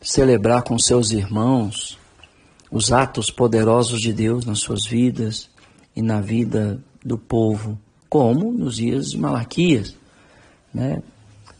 celebrar 0.00 0.62
com 0.62 0.76
seus 0.78 1.12
irmãos 1.12 1.96
os 2.70 2.90
atos 2.90 3.30
poderosos 3.30 4.00
de 4.00 4.12
Deus 4.12 4.44
nas 4.44 4.58
suas 4.58 4.84
vidas 4.86 5.48
e 5.96 6.02
na 6.02 6.20
vida 6.20 6.78
do 7.02 7.16
povo, 7.16 7.78
como 8.08 8.52
nos 8.52 8.76
dias 8.76 9.06
de 9.06 9.18
Malaquias. 9.18 9.96
Né? 10.72 11.02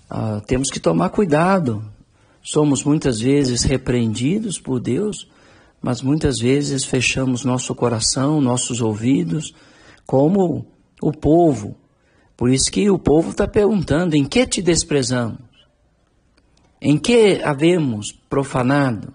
Ah, 0.08 0.40
temos 0.46 0.70
que 0.70 0.78
tomar 0.78 1.08
cuidado. 1.08 1.82
Somos 2.42 2.84
muitas 2.84 3.18
vezes 3.18 3.62
repreendidos 3.62 4.60
por 4.60 4.78
Deus, 4.78 5.28
mas 5.82 6.02
muitas 6.02 6.38
vezes 6.38 6.84
fechamos 6.84 7.44
nosso 7.44 7.74
coração, 7.74 8.40
nossos 8.40 8.80
ouvidos, 8.80 9.54
como 10.04 10.66
o 11.00 11.10
povo 11.10 11.76
por 12.36 12.50
isso 12.50 12.70
que 12.70 12.90
o 12.90 12.98
povo 12.98 13.30
está 13.30 13.48
perguntando: 13.48 14.14
em 14.14 14.24
que 14.24 14.46
te 14.46 14.60
desprezamos? 14.60 15.40
Em 16.80 16.98
que 16.98 17.40
havemos 17.42 18.12
profanado? 18.28 19.12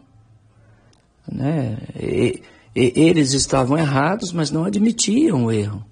Né? 1.32 1.78
E, 1.96 2.42
e, 2.76 2.94
eles 2.96 3.34
estavam 3.34 3.78
errados, 3.78 4.32
mas 4.32 4.52
não 4.52 4.66
admitiam 4.66 5.46
o 5.46 5.52
erro. 5.52 5.84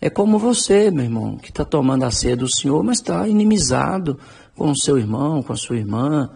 É 0.00 0.08
como 0.08 0.38
você, 0.38 0.90
meu 0.90 1.04
irmão, 1.04 1.36
que 1.36 1.50
está 1.50 1.64
tomando 1.64 2.04
a 2.04 2.10
ceia 2.10 2.36
do 2.36 2.48
Senhor, 2.48 2.82
mas 2.82 2.98
está 2.98 3.28
inimizado 3.28 4.18
com 4.56 4.70
o 4.70 4.76
seu 4.76 4.98
irmão, 4.98 5.42
com 5.42 5.52
a 5.52 5.56
sua 5.56 5.76
irmã. 5.76 6.30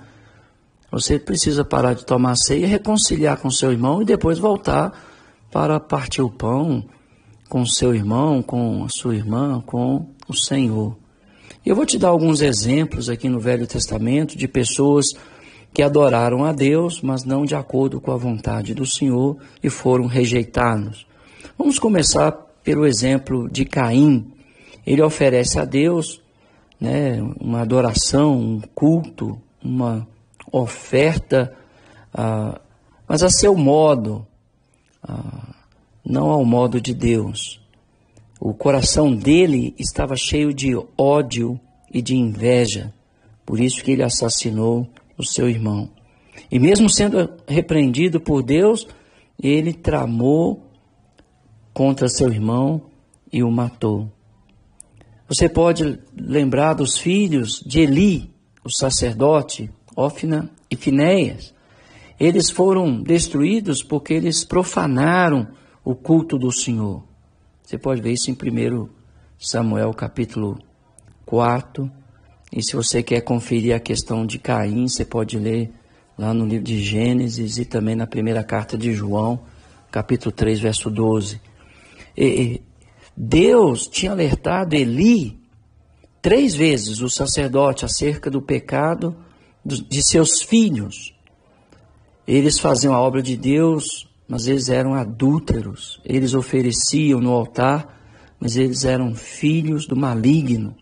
Você 0.90 1.18
precisa 1.18 1.64
parar 1.64 1.94
de 1.94 2.04
tomar 2.04 2.32
a 2.32 2.36
ceia, 2.36 2.66
reconciliar 2.66 3.38
com 3.38 3.50
seu 3.50 3.72
irmão 3.72 4.02
e 4.02 4.04
depois 4.04 4.38
voltar 4.38 4.92
para 5.50 5.80
partir 5.80 6.20
o 6.20 6.30
pão 6.30 6.84
com 7.48 7.64
seu 7.64 7.94
irmão, 7.94 8.42
com 8.42 8.84
a 8.84 8.88
sua 8.88 9.14
irmã, 9.14 9.62
com 9.64 10.08
o 10.28 10.34
Senhor. 10.34 10.96
Eu 11.64 11.74
vou 11.74 11.86
te 11.86 11.96
dar 11.96 12.08
alguns 12.08 12.42
exemplos 12.42 13.08
aqui 13.08 13.28
no 13.28 13.40
Velho 13.40 13.66
Testamento 13.66 14.36
de 14.36 14.46
pessoas 14.46 15.06
que 15.74 15.82
adoraram 15.82 16.44
a 16.44 16.52
Deus, 16.52 17.02
mas 17.02 17.24
não 17.24 17.44
de 17.44 17.56
acordo 17.56 18.00
com 18.00 18.12
a 18.12 18.16
vontade 18.16 18.72
do 18.72 18.86
Senhor 18.86 19.36
e 19.60 19.68
foram 19.68 20.06
rejeitados. 20.06 21.04
Vamos 21.58 21.80
começar 21.80 22.30
pelo 22.62 22.86
exemplo 22.86 23.50
de 23.50 23.64
Caim. 23.64 24.32
Ele 24.86 25.02
oferece 25.02 25.58
a 25.58 25.64
Deus 25.64 26.22
né, 26.80 27.20
uma 27.40 27.62
adoração, 27.62 28.38
um 28.38 28.60
culto, 28.72 29.36
uma 29.62 30.06
oferta, 30.52 31.52
ah, 32.14 32.60
mas 33.08 33.24
a 33.24 33.28
seu 33.28 33.56
modo. 33.56 34.24
Ah, 35.02 35.54
não 36.06 36.30
ao 36.30 36.44
modo 36.44 36.80
de 36.80 36.94
Deus. 36.94 37.60
O 38.38 38.54
coração 38.54 39.12
dele 39.12 39.74
estava 39.78 40.14
cheio 40.16 40.52
de 40.54 40.76
ódio 40.98 41.58
e 41.92 42.02
de 42.02 42.14
inveja 42.16 42.92
Por 43.46 43.58
isso 43.58 43.82
que 43.82 43.92
ele 43.92 44.02
assassinou 44.02 44.86
o 45.16 45.24
seu 45.24 45.48
irmão. 45.48 45.90
E 46.50 46.58
mesmo 46.58 46.90
sendo 46.90 47.30
repreendido 47.46 48.20
por 48.20 48.42
Deus, 48.42 48.86
ele 49.42 49.72
tramou 49.72 50.64
contra 51.72 52.08
seu 52.08 52.32
irmão 52.32 52.82
e 53.32 53.42
o 53.42 53.50
matou. 53.50 54.10
Você 55.28 55.48
pode 55.48 55.98
lembrar 56.16 56.74
dos 56.74 56.98
filhos 56.98 57.62
de 57.66 57.80
Eli, 57.80 58.30
o 58.62 58.70
sacerdote, 58.70 59.70
Ófina 59.96 60.50
e 60.70 60.76
Finéias. 60.76 61.54
Eles 62.18 62.50
foram 62.50 63.02
destruídos 63.02 63.82
porque 63.82 64.14
eles 64.14 64.44
profanaram 64.44 65.48
o 65.84 65.94
culto 65.94 66.38
do 66.38 66.52
Senhor. 66.52 67.02
Você 67.62 67.78
pode 67.78 68.00
ver 68.00 68.12
isso 68.12 68.30
em 68.30 68.34
1 68.34 68.88
Samuel 69.38 69.92
capítulo 69.92 70.58
4. 71.26 71.90
E 72.56 72.62
se 72.62 72.76
você 72.76 73.02
quer 73.02 73.20
conferir 73.20 73.74
a 73.74 73.80
questão 73.80 74.24
de 74.24 74.38
Caim, 74.38 74.86
você 74.86 75.04
pode 75.04 75.36
ler 75.36 75.72
lá 76.16 76.32
no 76.32 76.46
livro 76.46 76.62
de 76.62 76.80
Gênesis 76.80 77.58
e 77.58 77.64
também 77.64 77.96
na 77.96 78.06
primeira 78.06 78.44
carta 78.44 78.78
de 78.78 78.92
João, 78.92 79.40
capítulo 79.90 80.30
3, 80.30 80.60
verso 80.60 80.88
12. 80.88 81.40
E, 82.16 82.62
Deus 83.16 83.88
tinha 83.88 84.12
alertado 84.12 84.76
Eli 84.76 85.36
três 86.22 86.54
vezes, 86.54 87.00
o 87.00 87.10
sacerdote, 87.10 87.84
acerca 87.84 88.30
do 88.30 88.40
pecado 88.40 89.16
de 89.66 90.08
seus 90.08 90.40
filhos. 90.40 91.12
Eles 92.24 92.60
faziam 92.60 92.94
a 92.94 93.00
obra 93.00 93.20
de 93.20 93.36
Deus, 93.36 94.08
mas 94.28 94.46
eles 94.46 94.68
eram 94.68 94.94
adúlteros. 94.94 96.00
Eles 96.04 96.34
ofereciam 96.34 97.20
no 97.20 97.32
altar, 97.32 98.00
mas 98.38 98.56
eles 98.56 98.84
eram 98.84 99.12
filhos 99.12 99.88
do 99.88 99.96
maligno. 99.96 100.76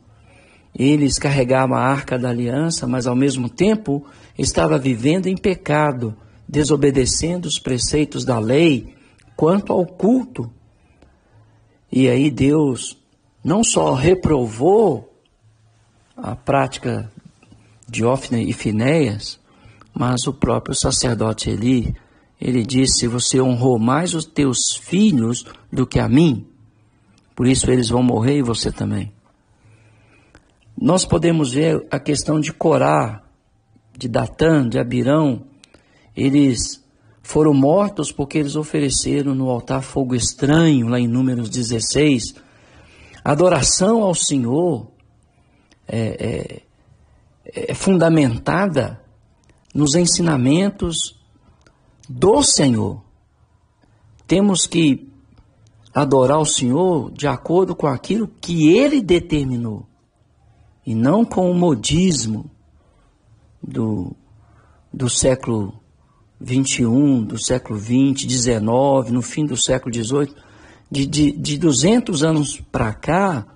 Eles 0.74 1.18
carregavam 1.18 1.76
a 1.76 1.82
arca 1.82 2.18
da 2.18 2.30
aliança, 2.30 2.86
mas 2.86 3.06
ao 3.06 3.14
mesmo 3.14 3.48
tempo 3.48 4.06
estava 4.38 4.78
vivendo 4.78 5.26
em 5.26 5.36
pecado, 5.36 6.16
desobedecendo 6.48 7.46
os 7.46 7.58
preceitos 7.58 8.24
da 8.24 8.38
lei 8.38 8.94
quanto 9.36 9.72
ao 9.72 9.84
culto. 9.84 10.50
E 11.90 12.08
aí 12.08 12.30
Deus 12.30 12.96
não 13.44 13.62
só 13.62 13.92
reprovou 13.92 15.12
a 16.16 16.34
prática 16.34 17.10
de 17.88 18.04
Ofne 18.04 18.48
e 18.48 18.52
Finéias, 18.52 19.38
mas 19.94 20.26
o 20.26 20.32
próprio 20.32 20.74
sacerdote 20.74 21.50
Eli, 21.50 21.94
ele 22.40 22.64
disse: 22.64 23.06
Você 23.06 23.40
honrou 23.40 23.78
mais 23.78 24.14
os 24.14 24.24
teus 24.24 24.58
filhos 24.80 25.44
do 25.70 25.86
que 25.86 25.98
a 25.98 26.08
mim, 26.08 26.46
por 27.36 27.46
isso 27.46 27.70
eles 27.70 27.90
vão 27.90 28.02
morrer 28.02 28.38
e 28.38 28.42
você 28.42 28.72
também. 28.72 29.12
Nós 30.82 31.04
podemos 31.04 31.52
ver 31.52 31.86
a 31.92 32.00
questão 32.00 32.40
de 32.40 32.52
Corá, 32.52 33.22
de 33.96 34.08
Datã, 34.08 34.68
de 34.68 34.80
Abirão, 34.80 35.44
eles 36.16 36.84
foram 37.22 37.54
mortos 37.54 38.10
porque 38.10 38.36
eles 38.36 38.56
ofereceram 38.56 39.32
no 39.32 39.48
altar 39.48 39.80
fogo 39.80 40.12
estranho, 40.12 40.88
lá 40.88 40.98
em 40.98 41.06
Números 41.06 41.48
16. 41.48 42.34
adoração 43.22 44.02
ao 44.02 44.12
Senhor 44.12 44.90
é, 45.86 46.62
é, 47.44 47.70
é 47.70 47.74
fundamentada 47.74 49.00
nos 49.72 49.94
ensinamentos 49.94 51.16
do 52.08 52.42
Senhor. 52.42 53.00
Temos 54.26 54.66
que 54.66 55.08
adorar 55.94 56.40
o 56.40 56.44
Senhor 56.44 57.12
de 57.12 57.28
acordo 57.28 57.72
com 57.76 57.86
aquilo 57.86 58.26
que 58.26 58.76
Ele 58.76 59.00
determinou, 59.00 59.86
e 60.84 60.94
não 60.94 61.24
com 61.24 61.50
o 61.50 61.54
modismo 61.54 62.50
do, 63.62 64.14
do 64.92 65.08
século 65.08 65.80
21, 66.40 67.24
do 67.24 67.42
século 67.42 67.78
20, 67.78 68.26
19, 68.26 69.12
no 69.12 69.22
fim 69.22 69.46
do 69.46 69.56
século 69.56 69.92
18. 69.92 70.34
De, 70.90 71.06
de, 71.06 71.32
de 71.32 71.56
200 71.56 72.22
anos 72.22 72.60
para 72.70 72.92
cá, 72.92 73.46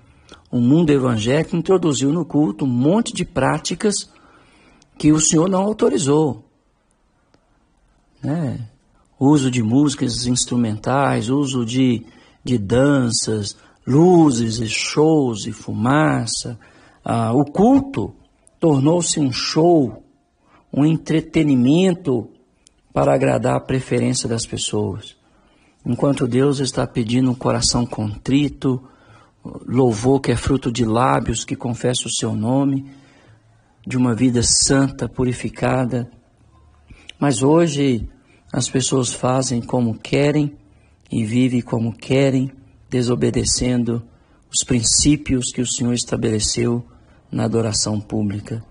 o 0.51 0.59
mundo 0.59 0.91
evangélico 0.91 1.57
introduziu 1.57 2.13
no 2.13 2.25
culto 2.25 2.65
um 2.65 2.69
monte 2.69 3.13
de 3.13 3.25
práticas 3.25 4.09
que 4.97 5.13
o 5.13 5.21
Senhor 5.21 5.49
não 5.49 5.63
autorizou. 5.63 6.45
Né? 8.23 8.67
Uso 9.19 9.51
de 9.51 9.63
músicas 9.63 10.27
instrumentais, 10.27 11.29
uso 11.29 11.65
de, 11.65 12.07
de 12.43 12.57
danças, 12.57 13.57
luzes 13.87 14.59
e 14.59 14.69
shows 14.69 15.47
e 15.47 15.53
fumaça. 15.53 16.59
Ah, 17.09 17.33
o 17.33 17.45
culto 17.45 18.13
tornou-se 18.59 19.21
um 19.21 19.31
show, 19.31 20.03
um 20.73 20.85
entretenimento 20.85 22.29
para 22.93 23.15
agradar 23.15 23.55
a 23.55 23.61
preferência 23.61 24.29
das 24.29 24.45
pessoas. 24.45 25.17
Enquanto 25.85 26.27
Deus 26.27 26.59
está 26.59 26.85
pedindo 26.85 27.31
um 27.31 27.35
coração 27.35 27.87
contrito, 27.87 28.83
louvor 29.45 30.21
que 30.21 30.33
é 30.33 30.37
fruto 30.37 30.73
de 30.73 30.85
lábios 30.85 31.45
que 31.45 31.55
confessa 31.55 32.09
o 32.09 32.13
seu 32.13 32.35
nome, 32.35 32.91
de 33.87 33.97
uma 33.97 34.13
vida 34.13 34.43
santa, 34.43 35.09
purificada. 35.09 36.11
Mas 37.21 37.41
hoje 37.41 38.09
as 38.53 38.69
pessoas 38.69 39.13
fazem 39.13 39.63
como 39.63 39.97
querem 39.97 40.57
e 41.09 41.25
vivem 41.25 41.61
como 41.61 41.97
querem, 41.97 42.51
desobedecendo 42.91 44.03
os 44.51 44.65
princípios 44.67 45.53
que 45.55 45.61
o 45.61 45.67
Senhor 45.67 45.95
estabeleceu 45.95 46.85
na 47.31 47.45
adoração 47.45 48.01
pública. 48.01 48.63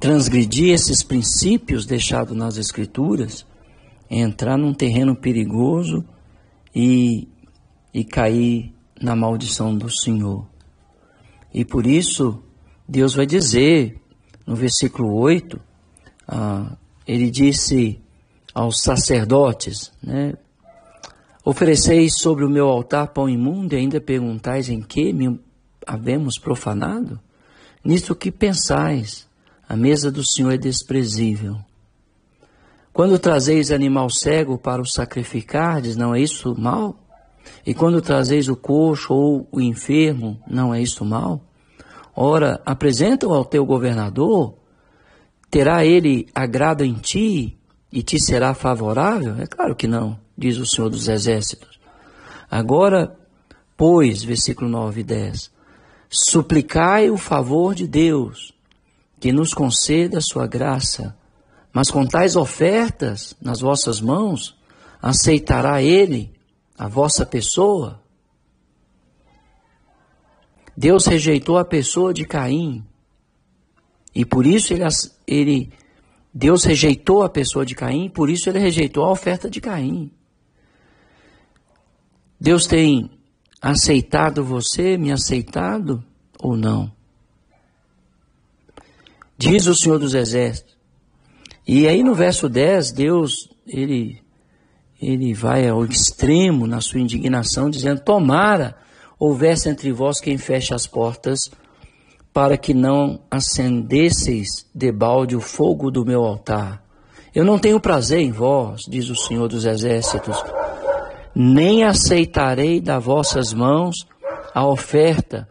Transgredir 0.00 0.72
esses 0.72 1.02
princípios 1.02 1.84
deixados 1.84 2.36
nas 2.36 2.56
Escrituras 2.56 3.46
é 4.08 4.18
entrar 4.18 4.56
num 4.56 4.72
terreno 4.72 5.14
perigoso 5.14 6.04
e, 6.74 7.28
e 7.92 8.04
cair 8.04 8.72
na 9.00 9.14
maldição 9.14 9.76
do 9.76 9.90
Senhor. 9.90 10.46
E 11.52 11.64
por 11.64 11.86
isso 11.86 12.42
Deus 12.88 13.14
vai 13.14 13.26
dizer 13.26 14.00
no 14.46 14.56
versículo 14.56 15.14
8, 15.14 15.60
ah, 16.26 16.76
ele 17.06 17.30
disse 17.30 18.00
aos 18.52 18.82
sacerdotes, 18.82 19.92
né? 20.02 20.34
Ofereceis 21.44 22.14
sobre 22.18 22.44
o 22.44 22.50
meu 22.50 22.66
altar 22.66 23.08
pão 23.08 23.28
imundo 23.28 23.74
e 23.74 23.78
ainda 23.78 24.00
perguntais 24.00 24.68
em 24.68 24.82
que 24.82 25.12
me 25.12 25.38
havemos 25.90 26.38
profanado? 26.38 27.18
Nisto 27.84 28.14
que 28.14 28.30
pensais, 28.30 29.26
a 29.68 29.76
mesa 29.76 30.10
do 30.10 30.22
Senhor 30.24 30.52
é 30.52 30.56
desprezível. 30.56 31.58
Quando 32.92 33.18
trazeis 33.18 33.70
animal 33.70 34.08
cego 34.10 34.56
para 34.56 34.80
o 34.80 34.86
sacrificardes, 34.86 35.96
não 35.96 36.14
é 36.14 36.20
isso 36.20 36.54
mal? 36.56 36.96
E 37.66 37.74
quando 37.74 38.00
trazeis 38.00 38.48
o 38.48 38.56
coxo 38.56 39.12
ou 39.12 39.48
o 39.50 39.60
enfermo, 39.60 40.40
não 40.46 40.72
é 40.72 40.80
isso 40.80 41.04
mal? 41.04 41.40
Ora, 42.14 42.60
apresenta-o 42.64 43.34
ao 43.34 43.44
teu 43.44 43.64
governador, 43.64 44.54
terá 45.50 45.84
ele 45.84 46.28
agrado 46.34 46.84
em 46.84 46.94
ti 46.94 47.58
e 47.92 48.02
te 48.02 48.20
será 48.20 48.54
favorável? 48.54 49.36
É 49.40 49.46
claro 49.46 49.74
que 49.74 49.88
não, 49.88 50.18
diz 50.36 50.58
o 50.58 50.66
Senhor 50.66 50.88
dos 50.88 51.08
Exércitos. 51.08 51.80
Agora, 52.50 53.16
pois, 53.76 54.22
versículo 54.22 54.68
9 54.68 55.00
e 55.00 55.04
10, 55.04 55.59
suplicai 56.10 57.08
o 57.08 57.16
favor 57.16 57.74
de 57.74 57.86
Deus, 57.86 58.52
que 59.20 59.32
nos 59.32 59.54
conceda 59.54 60.18
a 60.18 60.22
sua 60.22 60.46
graça, 60.46 61.16
mas 61.72 61.88
com 61.88 62.04
tais 62.04 62.34
ofertas 62.34 63.36
nas 63.40 63.60
vossas 63.60 64.00
mãos, 64.00 64.58
aceitará 65.00 65.80
ele 65.80 66.32
a 66.76 66.88
vossa 66.88 67.24
pessoa? 67.24 68.02
Deus 70.76 71.06
rejeitou 71.06 71.58
a 71.58 71.64
pessoa 71.64 72.12
de 72.12 72.24
Caim. 72.24 72.84
E 74.12 74.24
por 74.24 74.44
isso 74.44 74.72
ele, 74.72 74.82
ele, 75.26 75.72
Deus 76.34 76.64
rejeitou 76.64 77.22
a 77.22 77.28
pessoa 77.28 77.64
de 77.64 77.76
Caim, 77.76 78.08
por 78.08 78.28
isso 78.28 78.48
ele 78.48 78.58
rejeitou 78.58 79.04
a 79.04 79.12
oferta 79.12 79.48
de 79.48 79.60
Caim. 79.60 80.10
Deus 82.40 82.66
tem 82.66 83.19
aceitado 83.60 84.44
você, 84.44 84.96
me 84.96 85.12
aceitado 85.12 86.02
ou 86.38 86.56
não? 86.56 86.90
Diz 89.36 89.66
o 89.66 89.74
Senhor 89.74 89.98
dos 89.98 90.14
Exércitos. 90.14 90.76
E 91.66 91.86
aí 91.86 92.02
no 92.02 92.14
verso 92.14 92.48
10, 92.48 92.92
Deus, 92.92 93.48
ele, 93.66 94.20
ele 95.00 95.32
vai 95.32 95.68
ao 95.68 95.84
extremo 95.84 96.66
na 96.66 96.80
sua 96.80 97.00
indignação, 97.00 97.70
dizendo: 97.70 98.00
Tomara 98.00 98.76
houvesse 99.18 99.68
entre 99.68 99.92
vós 99.92 100.20
quem 100.20 100.38
feche 100.38 100.74
as 100.74 100.86
portas, 100.86 101.38
para 102.32 102.56
que 102.56 102.72
não 102.72 103.20
acendesseis 103.30 104.66
debalde 104.74 105.36
o 105.36 105.40
fogo 105.40 105.90
do 105.90 106.04
meu 106.04 106.24
altar. 106.24 106.82
Eu 107.34 107.44
não 107.44 107.58
tenho 107.58 107.78
prazer 107.78 108.20
em 108.20 108.32
vós, 108.32 108.80
diz 108.88 109.08
o 109.08 109.16
Senhor 109.16 109.46
dos 109.48 109.64
Exércitos, 109.64 110.42
nem 111.40 111.84
aceitarei 111.84 112.82
das 112.82 113.02
vossas 113.02 113.54
mãos 113.54 114.06
a 114.54 114.66
oferta. 114.66 115.48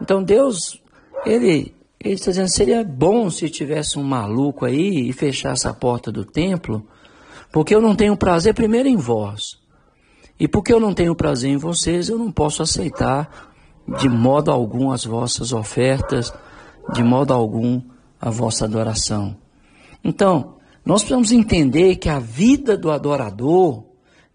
Então 0.00 0.22
Deus, 0.22 0.80
ele, 1.26 1.74
Ele 2.00 2.14
está 2.14 2.30
dizendo, 2.30 2.48
seria 2.48 2.84
bom 2.84 3.28
se 3.28 3.50
tivesse 3.50 3.98
um 3.98 4.04
maluco 4.04 4.64
aí 4.64 5.08
e 5.08 5.12
fechasse 5.12 5.66
a 5.66 5.74
porta 5.74 6.12
do 6.12 6.24
templo, 6.24 6.86
porque 7.52 7.74
eu 7.74 7.80
não 7.80 7.96
tenho 7.96 8.16
prazer 8.16 8.54
primeiro 8.54 8.88
em 8.88 8.96
vós. 8.96 9.60
E 10.38 10.46
porque 10.46 10.72
eu 10.72 10.78
não 10.78 10.94
tenho 10.94 11.14
prazer 11.14 11.50
em 11.50 11.56
vocês, 11.56 12.08
eu 12.08 12.18
não 12.18 12.30
posso 12.30 12.62
aceitar 12.62 13.52
de 13.98 14.08
modo 14.08 14.48
algum 14.48 14.92
as 14.92 15.04
vossas 15.04 15.52
ofertas, 15.52 16.32
de 16.92 17.02
modo 17.02 17.32
algum 17.32 17.82
a 18.20 18.30
vossa 18.30 18.64
adoração. 18.64 19.36
Então, 20.04 20.54
nós 20.84 21.02
precisamos 21.02 21.32
entender 21.32 21.96
que 21.96 22.08
a 22.08 22.20
vida 22.20 22.76
do 22.76 22.92
adorador 22.92 23.84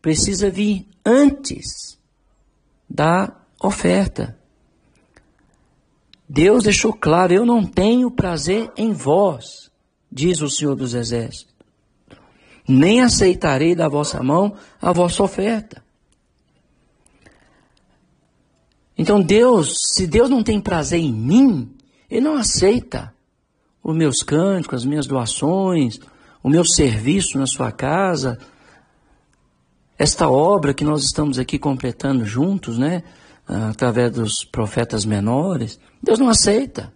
precisa 0.02 0.50
vir 0.50 0.86
antes 1.08 1.98
da 2.89 3.34
oferta. 3.63 4.38
Deus 6.28 6.65
deixou 6.65 6.91
claro: 6.91 7.34
eu 7.34 7.46
não 7.46 7.65
tenho 7.65 8.12
prazer 8.12 8.70
em 8.76 8.91
vós, 8.91 9.72
diz 10.12 10.41
o 10.41 10.50
Senhor 10.50 10.76
dos 10.76 10.93
Exércitos, 10.93 11.56
nem 12.67 13.02
aceitarei 13.02 13.74
da 13.74 13.88
vossa 13.88 14.22
mão 14.22 14.56
a 14.82 14.91
vossa 14.91 15.24
oferta. 15.24 15.82
Então, 18.98 19.22
Deus, 19.22 19.74
se 19.96 20.08
Deus 20.08 20.30
não 20.30 20.43
tem 20.43 20.60
prazer 20.60 21.00
em 21.00 21.13
mim, 21.13 21.72
Ele 22.10 22.22
não 22.22 22.36
aceita 22.36 23.13
os 23.82 23.96
meus 23.96 24.24
cânticos, 24.24 24.80
as 24.80 24.86
minhas 24.86 25.06
doações, 25.06 26.00
o 26.43 26.50
meu 26.50 26.65
serviço 26.65 27.38
na 27.38 27.46
sua 27.46 27.72
casa, 27.72 28.39
esta 29.98 30.30
obra 30.30 30.74
que 30.74 30.84
nós 30.84 31.04
estamos 31.04 31.40
aqui 31.40 31.58
completando 31.58 32.26
juntos, 32.26 32.78
né? 32.78 33.04
Através 33.48 34.12
dos 34.12 34.44
profetas 34.44 35.06
menores, 35.06 35.80
Deus 36.04 36.20
não 36.20 36.28
aceita. 36.28 36.94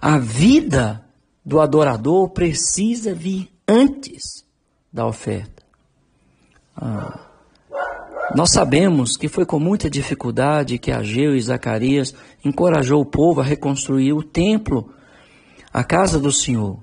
A 0.00 0.18
vida 0.18 1.04
do 1.44 1.60
adorador 1.60 2.30
precisa 2.30 3.14
vir 3.14 3.48
antes 3.66 4.44
da 4.92 5.06
oferta. 5.06 5.62
Ah, 6.76 7.20
nós 8.34 8.50
sabemos 8.50 9.16
que 9.16 9.28
foi 9.28 9.46
com 9.46 9.60
muita 9.60 9.88
dificuldade 9.88 10.78
que 10.78 10.90
Ageu 10.90 11.36
e 11.36 11.40
Zacarias 11.40 12.12
encorajou 12.44 13.00
o 13.00 13.06
povo 13.06 13.40
a 13.40 13.44
reconstruir 13.44 14.12
o 14.12 14.22
templo, 14.24 14.92
a 15.72 15.84
casa 15.84 16.18
do 16.18 16.32
Senhor 16.32 16.82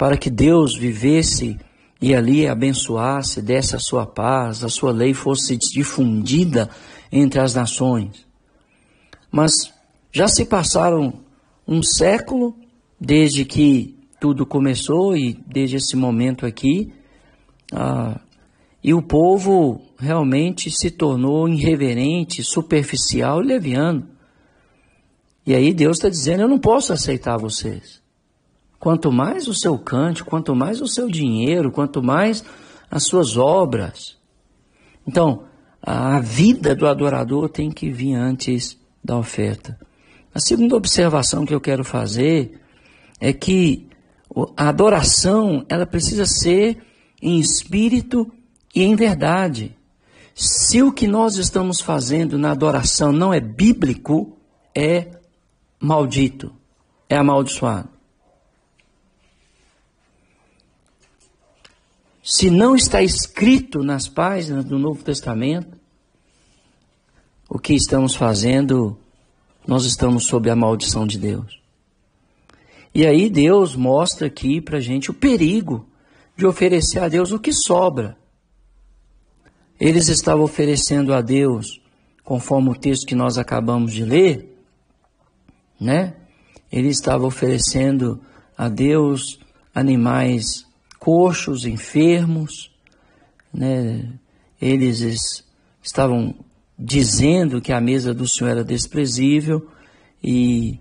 para 0.00 0.16
que 0.16 0.30
Deus 0.30 0.74
vivesse 0.74 1.60
e 2.00 2.14
ali 2.14 2.46
abençoasse, 2.48 3.42
desse 3.42 3.76
a 3.76 3.78
sua 3.78 4.06
paz, 4.06 4.64
a 4.64 4.68
sua 4.68 4.90
lei 4.90 5.12
fosse 5.12 5.56
difundida 5.56 6.70
entre 7.12 7.40
as 7.40 7.54
nações. 7.54 8.26
Mas 9.30 9.52
já 10.10 10.26
se 10.26 10.44
passaram 10.44 11.20
um 11.68 11.82
século 11.82 12.56
desde 12.98 13.44
que 13.44 13.96
tudo 14.18 14.46
começou 14.46 15.16
e 15.16 15.34
desde 15.46 15.76
esse 15.76 15.96
momento 15.96 16.46
aqui, 16.46 16.92
ah, 17.72 18.18
e 18.82 18.94
o 18.94 19.02
povo 19.02 19.80
realmente 19.98 20.70
se 20.70 20.90
tornou 20.90 21.48
irreverente, 21.48 22.42
superficial 22.42 23.42
e 23.42 23.46
leviano. 23.46 24.08
E 25.46 25.54
aí 25.54 25.74
Deus 25.74 25.98
está 25.98 26.08
dizendo: 26.08 26.42
Eu 26.42 26.48
não 26.48 26.58
posso 26.58 26.92
aceitar 26.92 27.36
vocês. 27.36 27.99
Quanto 28.80 29.12
mais 29.12 29.46
o 29.46 29.52
seu 29.52 29.78
cante, 29.78 30.24
quanto 30.24 30.56
mais 30.56 30.80
o 30.80 30.88
seu 30.88 31.06
dinheiro, 31.06 31.70
quanto 31.70 32.02
mais 32.02 32.42
as 32.90 33.04
suas 33.04 33.36
obras. 33.36 34.16
Então, 35.06 35.44
a 35.82 36.18
vida 36.18 36.74
do 36.74 36.86
adorador 36.86 37.50
tem 37.50 37.70
que 37.70 37.90
vir 37.90 38.14
antes 38.14 38.78
da 39.04 39.18
oferta. 39.18 39.78
A 40.34 40.40
segunda 40.40 40.76
observação 40.76 41.44
que 41.44 41.54
eu 41.54 41.60
quero 41.60 41.84
fazer 41.84 42.58
é 43.20 43.34
que 43.34 43.86
a 44.56 44.70
adoração, 44.70 45.66
ela 45.68 45.84
precisa 45.84 46.24
ser 46.24 46.82
em 47.20 47.38
espírito 47.38 48.32
e 48.74 48.82
em 48.82 48.96
verdade. 48.96 49.76
Se 50.34 50.82
o 50.82 50.90
que 50.90 51.06
nós 51.06 51.36
estamos 51.36 51.82
fazendo 51.82 52.38
na 52.38 52.52
adoração 52.52 53.12
não 53.12 53.34
é 53.34 53.40
bíblico, 53.40 54.38
é 54.74 55.10
maldito, 55.78 56.50
é 57.10 57.18
amaldiçoado. 57.18 57.99
Se 62.22 62.50
não 62.50 62.76
está 62.76 63.02
escrito 63.02 63.82
nas 63.82 64.08
páginas 64.08 64.64
do 64.64 64.78
Novo 64.78 65.02
Testamento, 65.02 65.78
o 67.48 67.58
que 67.58 67.74
estamos 67.74 68.14
fazendo, 68.14 68.96
nós 69.66 69.84
estamos 69.84 70.26
sob 70.26 70.48
a 70.50 70.56
maldição 70.56 71.06
de 71.06 71.18
Deus. 71.18 71.60
E 72.94 73.06
aí 73.06 73.30
Deus 73.30 73.74
mostra 73.74 74.26
aqui 74.26 74.60
para 74.60 74.78
a 74.78 74.80
gente 74.80 75.10
o 75.10 75.14
perigo 75.14 75.86
de 76.36 76.46
oferecer 76.46 77.00
a 77.00 77.08
Deus 77.08 77.32
o 77.32 77.38
que 77.38 77.52
sobra. 77.52 78.16
Eles 79.78 80.08
estavam 80.08 80.44
oferecendo 80.44 81.14
a 81.14 81.20
Deus, 81.20 81.80
conforme 82.22 82.70
o 82.70 82.74
texto 82.74 83.06
que 83.06 83.14
nós 83.14 83.38
acabamos 83.38 83.92
de 83.92 84.04
ler, 84.04 84.56
né? 85.80 86.14
Ele 86.70 86.88
estava 86.88 87.26
oferecendo 87.26 88.20
a 88.56 88.68
Deus 88.68 89.40
animais 89.74 90.69
coxos, 91.00 91.64
enfermos, 91.64 92.70
né? 93.52 94.12
Eles 94.60 95.42
estavam 95.82 96.34
dizendo 96.78 97.60
que 97.60 97.72
a 97.72 97.80
mesa 97.80 98.14
do 98.14 98.28
Senhor 98.28 98.50
era 98.50 98.64
desprezível 98.64 99.66
e, 100.22 100.78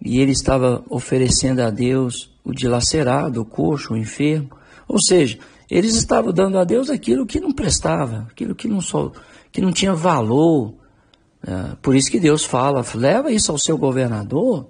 e 0.00 0.20
ele 0.20 0.30
estava 0.30 0.84
oferecendo 0.88 1.60
a 1.60 1.70
Deus 1.70 2.32
o 2.44 2.52
dilacerado, 2.52 3.42
o 3.42 3.44
coxo, 3.44 3.92
o 3.92 3.96
enfermo. 3.96 4.50
Ou 4.86 5.00
seja, 5.02 5.38
eles 5.68 5.96
estavam 5.96 6.32
dando 6.32 6.58
a 6.58 6.64
Deus 6.64 6.88
aquilo 6.88 7.26
que 7.26 7.40
não 7.40 7.52
prestava, 7.52 8.28
aquilo 8.30 8.54
que 8.54 8.68
não, 8.68 8.80
só, 8.80 9.10
que 9.50 9.60
não 9.60 9.72
tinha 9.72 9.92
valor. 9.92 10.74
É, 11.44 11.74
por 11.82 11.96
isso 11.96 12.10
que 12.10 12.20
Deus 12.20 12.44
fala: 12.44 12.84
leva 12.94 13.32
isso 13.32 13.50
ao 13.50 13.58
seu 13.58 13.76
governador 13.76 14.68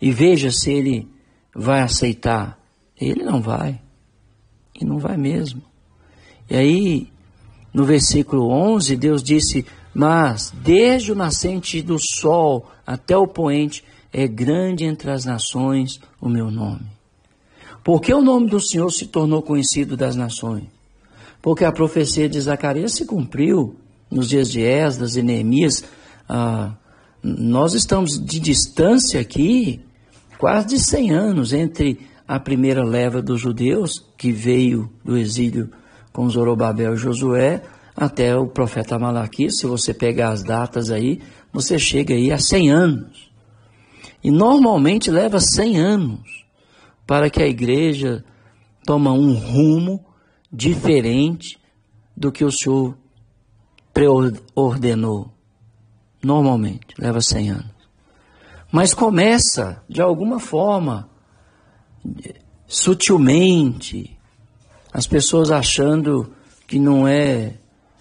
e 0.00 0.12
veja 0.12 0.52
se 0.52 0.70
ele 0.72 1.08
vai 1.52 1.80
aceitar. 1.80 2.56
Ele 2.96 3.24
não 3.24 3.42
vai. 3.42 3.80
E 4.80 4.84
não 4.84 4.98
vai 4.98 5.16
mesmo. 5.16 5.62
E 6.48 6.56
aí, 6.56 7.08
no 7.72 7.84
versículo 7.84 8.48
11, 8.50 8.96
Deus 8.96 9.22
disse: 9.22 9.66
Mas 9.94 10.52
desde 10.62 11.12
o 11.12 11.14
nascente 11.14 11.82
do 11.82 11.98
sol 11.98 12.66
até 12.86 13.16
o 13.16 13.26
poente, 13.26 13.84
é 14.12 14.26
grande 14.26 14.84
entre 14.84 15.10
as 15.10 15.24
nações 15.24 16.00
o 16.20 16.28
meu 16.28 16.50
nome. 16.50 16.86
Porque 17.84 18.12
o 18.12 18.22
nome 18.22 18.50
do 18.50 18.60
Senhor 18.60 18.90
se 18.90 19.06
tornou 19.06 19.42
conhecido 19.42 19.96
das 19.96 20.16
nações? 20.16 20.64
Porque 21.40 21.64
a 21.64 21.72
profecia 21.72 22.28
de 22.28 22.40
Zacarias 22.40 22.94
se 22.94 23.06
cumpriu 23.06 23.76
nos 24.10 24.28
dias 24.28 24.50
de 24.50 24.60
Esdras 24.60 25.16
e 25.16 25.22
Neemias. 25.22 25.84
Ah, 26.28 26.74
nós 27.22 27.74
estamos 27.74 28.22
de 28.22 28.40
distância 28.40 29.20
aqui, 29.20 29.80
quase 30.38 30.68
de 30.68 30.78
100 30.78 31.10
anos, 31.10 31.52
entre 31.52 31.98
a 32.30 32.38
primeira 32.38 32.84
leva 32.84 33.20
dos 33.20 33.40
judeus, 33.40 34.06
que 34.16 34.30
veio 34.30 34.88
do 35.04 35.18
exílio 35.18 35.68
com 36.12 36.30
Zorobabel 36.30 36.94
e 36.94 36.96
Josué, 36.96 37.60
até 37.96 38.36
o 38.36 38.46
profeta 38.46 38.96
Malaquias, 39.00 39.58
se 39.58 39.66
você 39.66 39.92
pegar 39.92 40.30
as 40.30 40.44
datas 40.44 40.92
aí, 40.92 41.20
você 41.52 41.76
chega 41.76 42.14
aí 42.14 42.30
a 42.30 42.38
100 42.38 42.70
anos. 42.70 43.32
E 44.22 44.30
normalmente 44.30 45.10
leva 45.10 45.40
100 45.40 45.76
anos 45.80 46.46
para 47.04 47.28
que 47.28 47.42
a 47.42 47.48
igreja 47.48 48.24
toma 48.86 49.10
um 49.10 49.32
rumo 49.34 50.06
diferente 50.52 51.58
do 52.16 52.30
que 52.30 52.44
o 52.44 52.52
Senhor 52.52 52.96
preordenou. 53.92 55.32
Normalmente, 56.22 56.94
leva 56.96 57.20
100 57.20 57.50
anos. 57.50 57.74
Mas 58.70 58.94
começa, 58.94 59.82
de 59.88 60.00
alguma 60.00 60.38
forma, 60.38 61.09
sutilmente, 62.66 64.16
as 64.92 65.06
pessoas 65.06 65.50
achando 65.50 66.32
que 66.66 66.78
não 66.78 67.06
é 67.06 67.54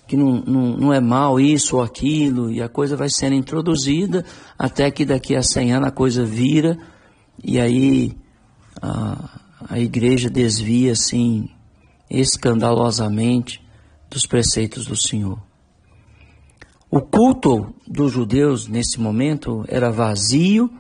que 0.08 0.18
não, 0.18 0.42
não, 0.42 0.78
não 0.78 0.94
é 0.94 1.00
mal 1.00 1.40
isso 1.40 1.76
ou 1.76 1.84
aquilo, 1.84 2.52
e 2.52 2.64
a 2.64 2.68
coisa 2.68 2.98
vai 2.98 3.10
sendo 3.12 3.36
introduzida 3.36 4.26
até 4.58 4.90
que 4.90 5.06
daqui 5.06 5.36
a 5.36 5.44
100 5.44 5.74
anos 5.74 5.88
a 5.88 5.92
coisa 5.92 6.26
vira, 6.26 6.80
e 7.44 7.60
aí 7.60 8.18
a, 8.82 9.40
a 9.70 9.80
igreja 9.80 10.28
desvia 10.28 10.94
assim 10.94 11.48
escandalosamente 12.10 13.64
dos 14.10 14.26
preceitos 14.26 14.88
do 14.88 15.00
Senhor. 15.00 15.40
O 16.90 17.02
culto 17.02 17.72
dos 17.88 18.12
judeus 18.12 18.68
nesse 18.68 19.00
momento 19.00 19.64
era 19.68 19.92
vazio, 19.92 20.72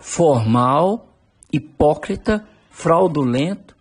formal, 0.00 1.12
hipócrita 1.52 2.46
fraudulento, 2.76 3.74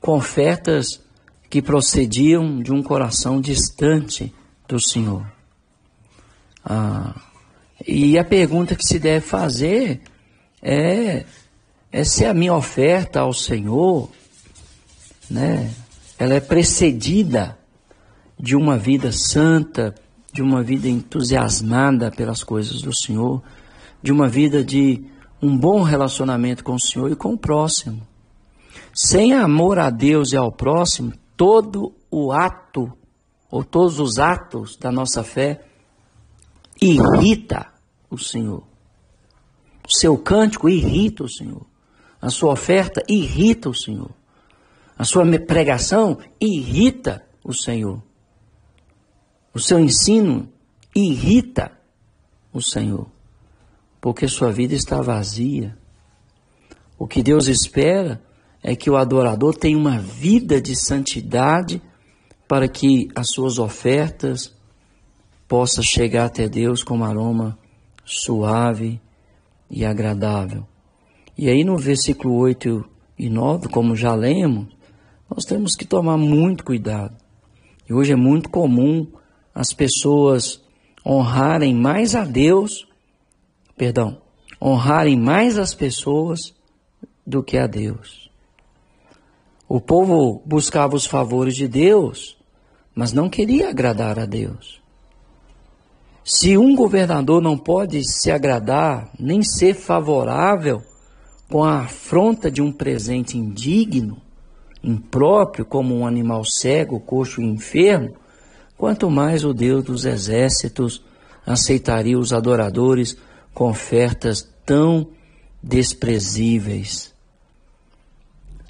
com 0.00 0.12
ofertas 0.12 1.00
que 1.48 1.62
procediam 1.62 2.62
de 2.62 2.70
um 2.70 2.82
coração 2.82 3.40
distante 3.40 4.32
do 4.68 4.78
Senhor. 4.78 5.26
Ah, 6.62 7.14
e 7.86 8.18
a 8.18 8.24
pergunta 8.24 8.76
que 8.76 8.86
se 8.86 8.98
deve 8.98 9.24
fazer 9.24 10.02
é 10.60 11.24
é 11.90 12.04
se 12.04 12.26
a 12.26 12.34
minha 12.34 12.54
oferta 12.54 13.20
ao 13.20 13.32
Senhor, 13.32 14.10
né, 15.30 15.72
ela 16.18 16.34
é 16.34 16.40
precedida 16.40 17.56
de 18.38 18.54
uma 18.54 18.76
vida 18.76 19.10
santa, 19.10 19.94
de 20.30 20.42
uma 20.42 20.62
vida 20.62 20.86
entusiasmada 20.86 22.10
pelas 22.10 22.44
coisas 22.44 22.82
do 22.82 22.94
Senhor, 22.94 23.42
de 24.02 24.12
uma 24.12 24.28
vida 24.28 24.62
de 24.62 25.02
um 25.40 25.56
bom 25.56 25.82
relacionamento 25.82 26.62
com 26.62 26.74
o 26.74 26.80
Senhor 26.80 27.10
e 27.10 27.16
com 27.16 27.32
o 27.32 27.38
próximo. 27.38 28.06
Sem 29.00 29.32
amor 29.32 29.78
a 29.78 29.90
Deus 29.90 30.32
e 30.32 30.36
ao 30.36 30.50
próximo, 30.50 31.12
todo 31.36 31.94
o 32.10 32.32
ato, 32.32 32.92
ou 33.48 33.62
todos 33.62 34.00
os 34.00 34.18
atos 34.18 34.76
da 34.76 34.90
nossa 34.90 35.22
fé, 35.22 35.64
irrita 36.82 37.72
o 38.10 38.18
Senhor. 38.18 38.64
O 39.86 39.96
seu 39.96 40.18
cântico 40.18 40.68
irrita 40.68 41.22
o 41.22 41.28
Senhor. 41.28 41.64
A 42.20 42.28
sua 42.28 42.50
oferta 42.50 43.00
irrita 43.08 43.68
o 43.68 43.74
Senhor. 43.74 44.10
A 44.98 45.04
sua 45.04 45.24
pregação 45.46 46.18
irrita 46.40 47.24
o 47.44 47.54
Senhor. 47.54 48.02
O 49.54 49.60
seu 49.60 49.78
ensino 49.78 50.52
irrita 50.92 51.70
o 52.52 52.60
Senhor. 52.60 53.06
Porque 54.00 54.26
sua 54.26 54.50
vida 54.50 54.74
está 54.74 55.00
vazia. 55.00 55.78
O 56.98 57.06
que 57.06 57.22
Deus 57.22 57.46
espera 57.46 58.26
é 58.62 58.74
que 58.74 58.90
o 58.90 58.96
adorador 58.96 59.54
tenha 59.54 59.78
uma 59.78 59.98
vida 59.98 60.60
de 60.60 60.74
santidade 60.74 61.80
para 62.46 62.68
que 62.68 63.08
as 63.14 63.26
suas 63.30 63.58
ofertas 63.58 64.54
possam 65.46 65.82
chegar 65.82 66.26
até 66.26 66.48
Deus 66.48 66.82
com 66.82 66.98
um 66.98 67.04
aroma 67.04 67.58
suave 68.04 69.00
e 69.70 69.84
agradável. 69.84 70.66
E 71.36 71.48
aí 71.48 71.62
no 71.62 71.76
versículo 71.76 72.34
8 72.34 72.84
e 73.18 73.28
9, 73.28 73.68
como 73.68 73.94
já 73.94 74.14
lemos, 74.14 74.66
nós 75.30 75.44
temos 75.44 75.74
que 75.74 75.84
tomar 75.84 76.16
muito 76.16 76.64
cuidado. 76.64 77.16
E 77.88 77.92
hoje 77.92 78.12
é 78.12 78.16
muito 78.16 78.48
comum 78.48 79.06
as 79.54 79.72
pessoas 79.72 80.62
honrarem 81.04 81.74
mais 81.74 82.14
a 82.14 82.24
Deus, 82.24 82.86
perdão, 83.76 84.20
honrarem 84.60 85.16
mais 85.16 85.58
as 85.58 85.74
pessoas 85.74 86.54
do 87.26 87.42
que 87.42 87.56
a 87.56 87.66
Deus. 87.66 88.27
O 89.68 89.80
povo 89.80 90.42
buscava 90.46 90.96
os 90.96 91.04
favores 91.04 91.54
de 91.54 91.68
Deus, 91.68 92.38
mas 92.94 93.12
não 93.12 93.28
queria 93.28 93.68
agradar 93.68 94.18
a 94.18 94.24
Deus. 94.24 94.80
Se 96.24 96.56
um 96.56 96.74
governador 96.74 97.42
não 97.42 97.56
pode 97.56 98.00
se 98.02 98.30
agradar, 98.30 99.10
nem 99.18 99.42
ser 99.42 99.74
favorável 99.74 100.82
com 101.50 101.64
a 101.64 101.80
afronta 101.80 102.50
de 102.50 102.62
um 102.62 102.72
presente 102.72 103.36
indigno, 103.36 104.22
impróprio, 104.82 105.64
como 105.64 105.94
um 105.94 106.06
animal 106.06 106.42
cego, 106.44 107.00
coxo 107.00 107.42
e 107.42 107.44
enfermo, 107.44 108.14
quanto 108.76 109.10
mais 109.10 109.44
o 109.44 109.52
Deus 109.52 109.84
dos 109.84 110.04
exércitos 110.04 111.04
aceitaria 111.46 112.18
os 112.18 112.32
adoradores 112.32 113.16
com 113.52 113.68
ofertas 113.68 114.48
tão 114.64 115.08
desprezíveis. 115.62 117.17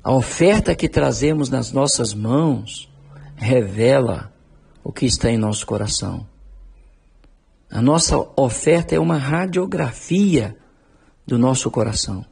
A 0.08 0.12
oferta 0.14 0.74
que 0.74 0.88
trazemos 0.88 1.50
nas 1.50 1.70
nossas 1.70 2.14
mãos 2.14 2.90
revela 3.36 4.32
o 4.82 4.90
que 4.90 5.04
está 5.04 5.30
em 5.30 5.36
nosso 5.36 5.66
coração. 5.66 6.26
A 7.70 7.82
nossa 7.82 8.16
oferta 8.34 8.94
é 8.94 8.98
uma 8.98 9.18
radiografia 9.18 10.56
do 11.26 11.36
nosso 11.36 11.70
coração. 11.70 12.24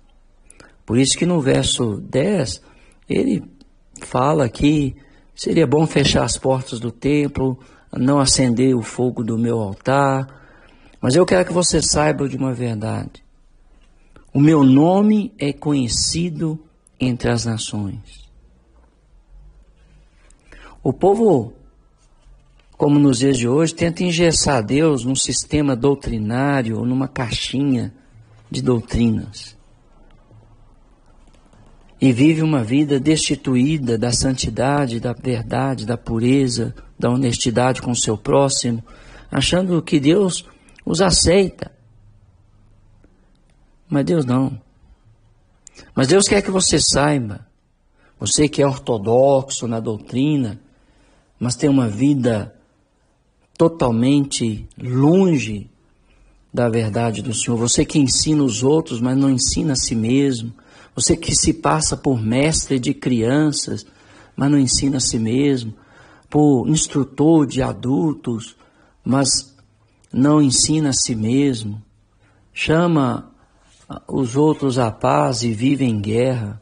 Por 0.87 0.97
isso 0.97 1.19
que 1.19 1.27
no 1.27 1.39
verso 1.39 2.01
10, 2.01 2.63
ele 3.07 3.45
fala 4.01 4.49
que 4.49 4.97
seria 5.35 5.67
bom 5.67 5.87
fechar 5.87 6.25
as 6.25 6.39
portas 6.39 6.81
do 6.81 6.91
templo, 6.91 7.59
não 7.93 8.19
acender 8.19 8.75
o 8.75 8.81
fogo 8.81 9.23
do 9.23 9.37
meu 9.37 9.59
altar. 9.59 10.27
Mas 10.99 11.15
eu 11.15 11.27
quero 11.27 11.45
que 11.45 11.53
você 11.53 11.83
saiba 11.83 12.27
de 12.27 12.39
uma 12.39 12.55
verdade. 12.55 13.23
O 14.33 14.41
meu 14.41 14.65
nome 14.65 15.35
é 15.39 15.53
conhecido 15.53 16.59
entre 16.99 17.31
as 17.31 17.45
nações. 17.45 18.27
O 20.83 20.93
povo, 20.93 21.53
como 22.77 22.99
nos 22.99 23.19
dias 23.19 23.37
de 23.37 23.49
hoje, 23.49 23.75
tenta 23.75 24.05
engessar 24.05 24.63
Deus 24.65 25.05
num 25.05 25.17
sistema 25.17 25.75
doutrinário 25.75 26.79
ou 26.79 26.87
numa 26.87 27.09
caixinha 27.09 27.93
de 28.51 28.63
doutrinas 28.63 29.57
e 32.01 32.13
vive 32.13 32.43
uma 32.43 32.63
vida 32.63 33.01
destituída 33.01 33.97
da 33.97 34.13
santidade, 34.13 35.01
da 35.01 35.13
verdade, 35.13 35.87
da 35.87 35.97
pureza, 35.97 36.75
da 36.99 37.11
honestidade 37.11 37.81
com 37.81 37.91
o 37.91 37.97
seu 37.97 38.19
próximo, 38.19 38.85
achando 39.31 39.81
que 39.83 39.99
Deus 39.99 40.45
os 40.85 41.01
aceita. 41.01 41.73
Mas 43.89 44.05
Deus 44.05 44.25
não. 44.25 44.61
Mas 45.95 46.09
Deus 46.09 46.27
quer 46.29 46.43
que 46.43 46.51
você 46.51 46.79
saiba, 46.81 47.47
você 48.19 48.49
que 48.49 48.63
é 48.63 48.67
ortodoxo 48.67 49.67
na 49.67 49.81
doutrina, 49.81 50.61
mas 51.39 51.57
tem 51.57 51.69
uma 51.69 51.89
vida 51.89 52.55
totalmente 53.57 54.67
longe 54.79 55.71
da 56.53 56.69
verdade 56.69 57.23
do 57.23 57.35
Senhor, 57.35 57.57
você 57.57 57.85
que 57.85 57.99
ensina 57.99 58.43
os 58.43 58.63
outros, 58.63 59.01
mas 59.01 59.17
não 59.17 59.31
ensina 59.31 59.75
a 59.75 59.77
si 59.77 59.95
mesmo, 59.95 60.55
você 60.95 61.15
que 61.15 61.35
se 61.35 61.53
passa 61.53 61.97
por 61.97 62.21
mestre 62.21 62.79
de 62.79 62.95
crianças, 62.95 63.85
mas 64.35 64.51
não 64.51 64.59
ensina 64.59 64.97
a 64.97 65.01
si 65.01 65.19
mesmo, 65.19 65.75
por 66.31 66.67
instrutor 66.69 67.47
de 67.47 67.61
adultos, 67.63 68.57
mas 69.05 69.55
não 70.13 70.41
ensina 70.41 70.91
a 70.91 70.95
si 70.95 71.15
mesmo, 71.15 71.83
chama 72.53 73.31
os 74.09 74.37
outros 74.37 74.79
à 74.79 74.91
paz 74.91 75.43
e 75.43 75.53
vive 75.53 75.85
em 75.85 76.01
guerra, 76.01 76.61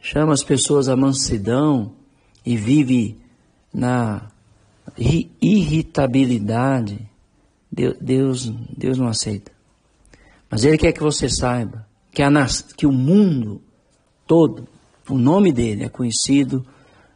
chama 0.00 0.32
as 0.32 0.42
pessoas 0.42 0.88
à 0.88 0.96
mansidão 0.96 1.92
e 2.44 2.56
vive 2.56 3.18
na 3.72 4.30
irritabilidade. 5.40 7.08
Deus, 7.70 8.50
Deus 8.76 8.98
não 8.98 9.08
aceita. 9.08 9.52
Mas 10.50 10.64
Ele 10.64 10.78
quer 10.78 10.92
que 10.92 11.02
você 11.02 11.28
saiba 11.28 11.86
que, 12.10 12.22
a, 12.22 12.30
que 12.76 12.86
o 12.86 12.92
mundo 12.92 13.62
todo, 14.26 14.66
o 15.08 15.16
nome 15.16 15.52
dele 15.52 15.84
é 15.84 15.88
conhecido 15.88 16.66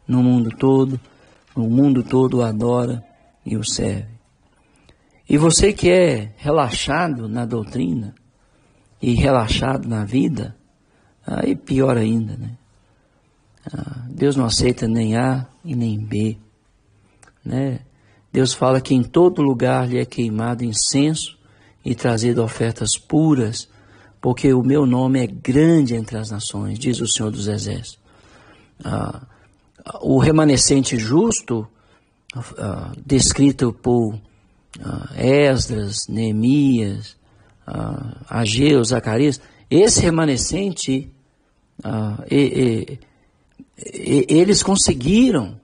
no 0.07 0.23
mundo 0.23 0.49
todo, 0.55 0.99
o 1.55 1.61
mundo 1.61 2.03
todo 2.03 2.37
o 2.37 2.43
adora 2.43 3.03
e 3.45 3.57
o 3.57 3.63
serve. 3.63 4.15
E 5.27 5.37
você 5.37 5.73
que 5.73 5.89
é 5.89 6.33
relaxado 6.37 7.27
na 7.27 7.45
doutrina 7.45 8.13
e 9.01 9.13
relaxado 9.13 9.87
na 9.87 10.05
vida, 10.05 10.55
aí 11.25 11.55
pior 11.55 11.97
ainda, 11.97 12.35
né? 12.37 12.51
Ah, 13.73 14.05
Deus 14.09 14.35
não 14.35 14.45
aceita 14.45 14.87
nem 14.87 15.17
A 15.17 15.45
e 15.63 15.75
nem 15.75 15.99
B, 15.99 16.37
né? 17.43 17.79
Deus 18.31 18.53
fala 18.53 18.81
que 18.81 18.93
em 18.93 19.03
todo 19.03 19.41
lugar 19.41 19.87
lhe 19.87 19.97
é 19.97 20.05
queimado 20.05 20.63
incenso 20.63 21.37
e 21.83 21.95
trazido 21.95 22.43
ofertas 22.43 22.97
puras 22.97 23.69
porque 24.25 24.51
o 24.51 24.63
meu 24.63 24.87
nome 24.87 25.23
é 25.23 25.27
grande 25.27 25.93
entre 25.93 26.17
as 26.17 26.31
nações, 26.31 26.79
diz 26.79 26.99
o 26.99 27.07
Senhor 27.07 27.29
dos 27.29 27.47
Exércitos. 27.47 27.99
Ah, 28.83 29.21
o 30.01 30.17
remanescente 30.17 30.97
justo, 30.97 31.67
ah, 32.57 32.91
descrito 33.05 33.71
por 33.71 34.19
ah, 34.81 35.11
Esdras, 35.15 36.07
Neemias, 36.09 37.15
ah, 37.65 38.17
Ageu, 38.29 38.83
Zacarias, 38.83 39.41
esse 39.69 40.01
remanescente, 40.01 41.11
ah, 41.83 42.23
e, 42.29 42.99
e, 43.77 44.25
eles 44.29 44.63
conseguiram 44.63 45.59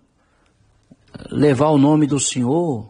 levar 1.30 1.70
o 1.70 1.78
nome 1.78 2.08
do 2.08 2.20
Senhor 2.20 2.90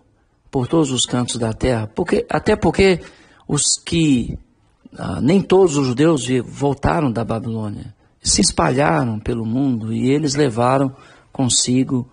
por 0.49 0.67
todos 0.67 0.91
os 0.91 1.05
cantos 1.05 1.37
da 1.37 1.53
terra, 1.53 1.87
porque, 1.87 2.25
até 2.29 2.55
porque 2.55 3.01
os 3.47 3.63
que 3.85 4.37
ah, 4.97 5.21
nem 5.21 5.41
todos 5.41 5.77
os 5.77 5.87
judeus 5.87 6.27
voltaram 6.45 7.11
da 7.11 7.23
Babilônia. 7.23 7.93
Se 8.21 8.41
espalharam 8.41 9.19
pelo 9.19 9.45
mundo 9.45 9.93
e 9.93 10.11
eles 10.11 10.35
levaram 10.35 10.95
consigo 11.31 12.07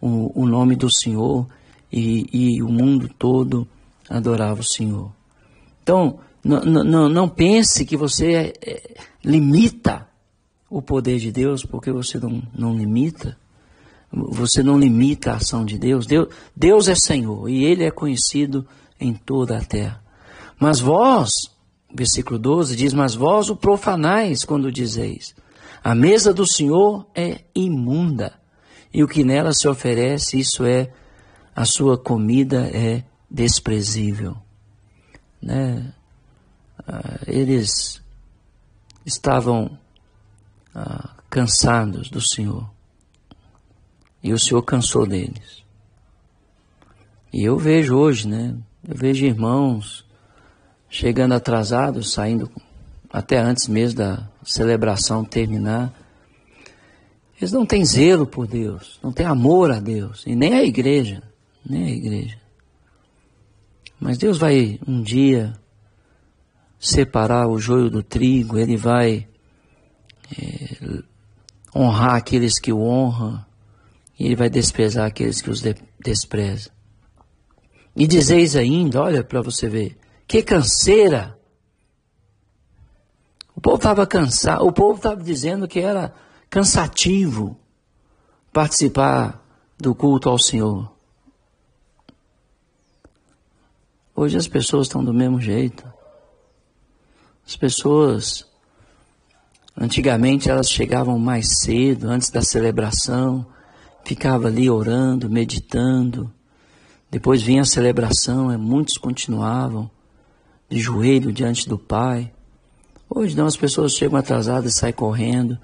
o, 0.00 0.42
o 0.42 0.46
nome 0.46 0.76
do 0.76 0.92
Senhor 0.92 1.46
e, 1.90 2.26
e, 2.32 2.62
o 2.62 2.68
mundo 2.68 3.08
todo 3.08 3.66
adorava 4.10 4.60
o 4.60 4.64
Senhor. 4.64 5.10
Então, 5.82 6.18
não, 6.44 7.28
pense 7.28 7.86
que 7.86 7.96
você 7.96 8.52
é, 8.60 8.96
limita 9.24 10.06
o 10.68 10.82
poder 10.82 11.18
de 11.18 11.32
Deus, 11.32 11.64
porque 11.64 11.90
você 11.90 12.18
não, 12.18 12.42
não 12.54 12.76
limita. 12.76 13.36
Você 14.12 14.62
não 14.62 14.78
limita 14.78 15.32
a 15.32 15.36
ação 15.36 15.64
de 15.64 15.78
Deus. 15.78 16.06
Deus. 16.06 16.28
Deus 16.54 16.88
é 16.88 16.94
Senhor 16.94 17.48
e 17.48 17.64
Ele 17.64 17.84
é 17.84 17.90
conhecido 17.90 18.66
em 19.00 19.14
toda 19.14 19.56
a 19.56 19.64
terra. 19.64 20.02
Mas 20.60 20.80
vós, 20.80 21.30
versículo 21.92 22.38
12 22.38 22.76
diz: 22.76 22.92
Mas 22.92 23.14
vós 23.14 23.48
o 23.48 23.56
profanais 23.56 24.44
quando 24.44 24.70
dizeis: 24.70 25.34
A 25.82 25.94
mesa 25.94 26.32
do 26.32 26.46
Senhor 26.46 27.06
é 27.14 27.40
imunda, 27.54 28.34
e 28.92 29.02
o 29.02 29.08
que 29.08 29.24
nela 29.24 29.52
se 29.52 29.66
oferece, 29.66 30.38
isso 30.38 30.64
é, 30.64 30.92
a 31.56 31.64
sua 31.64 31.98
comida 31.98 32.70
é 32.72 33.02
desprezível. 33.30 34.36
Né? 35.42 35.92
Ah, 36.86 37.20
eles 37.26 38.02
estavam 39.04 39.78
ah, 40.74 41.10
cansados 41.30 42.10
do 42.10 42.20
Senhor. 42.20 42.68
E 44.22 44.32
o 44.32 44.38
Senhor 44.38 44.62
cansou 44.62 45.06
deles. 45.06 45.64
E 47.32 47.42
eu 47.44 47.58
vejo 47.58 47.96
hoje, 47.96 48.28
né? 48.28 48.56
Eu 48.86 48.96
vejo 48.96 49.24
irmãos 49.24 50.04
chegando 50.88 51.32
atrasados, 51.32 52.12
saindo 52.12 52.50
até 53.12 53.38
antes 53.38 53.66
mesmo 53.66 53.98
da 53.98 54.28
celebração 54.44 55.24
terminar. 55.24 55.92
Eles 57.36 57.52
não 57.52 57.66
têm 57.66 57.84
zelo 57.84 58.26
por 58.26 58.46
Deus, 58.46 58.98
não 59.02 59.12
têm 59.12 59.26
amor 59.26 59.72
a 59.72 59.80
Deus, 59.80 60.22
e 60.26 60.36
nem 60.36 60.54
a 60.54 60.62
igreja, 60.62 61.22
nem 61.68 61.84
a 61.84 61.90
igreja. 61.90 62.38
Mas 63.98 64.18
Deus 64.18 64.38
vai 64.38 64.78
um 64.86 65.02
dia 65.02 65.52
separar 66.84 67.48
o 67.48 67.58
joio 67.58 67.88
do 67.88 68.02
trigo, 68.02 68.58
Ele 68.58 68.76
vai 68.76 69.26
é, 70.38 71.02
honrar 71.74 72.16
aqueles 72.16 72.60
que 72.60 72.72
o 72.72 72.82
honram, 72.82 73.44
e 74.18 74.26
Ele 74.26 74.36
vai 74.36 74.50
desprezar 74.50 75.06
aqueles 75.06 75.40
que 75.40 75.50
os 75.50 75.62
de 75.62 75.74
desprezam. 75.98 76.72
E 77.96 78.06
dizeis 78.06 78.54
ainda, 78.54 79.00
olha 79.00 79.24
para 79.24 79.40
você 79.40 79.68
ver, 79.68 79.96
que 80.26 80.42
canseira. 80.42 81.38
O 83.56 83.60
povo 83.60 83.76
estava 83.76 84.06
cansado, 84.06 84.66
o 84.66 84.72
povo 84.72 84.96
estava 84.96 85.22
dizendo 85.22 85.66
que 85.66 85.80
era 85.80 86.12
cansativo 86.50 87.56
participar 88.52 89.42
do 89.78 89.94
culto 89.94 90.28
ao 90.28 90.38
Senhor. 90.38 90.92
Hoje 94.14 94.36
as 94.36 94.46
pessoas 94.46 94.86
estão 94.86 95.02
do 95.02 95.14
mesmo 95.14 95.40
jeito. 95.40 95.93
As 97.46 97.56
pessoas, 97.56 98.46
antigamente 99.78 100.48
elas 100.48 100.70
chegavam 100.70 101.18
mais 101.18 101.46
cedo, 101.62 102.08
antes 102.08 102.30
da 102.30 102.40
celebração, 102.40 103.46
ficava 104.02 104.48
ali 104.48 104.70
orando, 104.70 105.28
meditando, 105.28 106.32
depois 107.10 107.42
vinha 107.42 107.62
a 107.62 107.66
celebração, 107.66 108.50
e 108.50 108.56
muitos 108.56 108.96
continuavam 108.96 109.90
de 110.68 110.80
joelho 110.80 111.32
diante 111.32 111.68
do 111.68 111.78
Pai. 111.78 112.32
Hoje 113.08 113.36
não, 113.36 113.46
as 113.46 113.56
pessoas 113.56 113.92
chegam 113.92 114.18
atrasadas 114.18 114.74
saem 114.74 114.94
correndo 114.94 115.58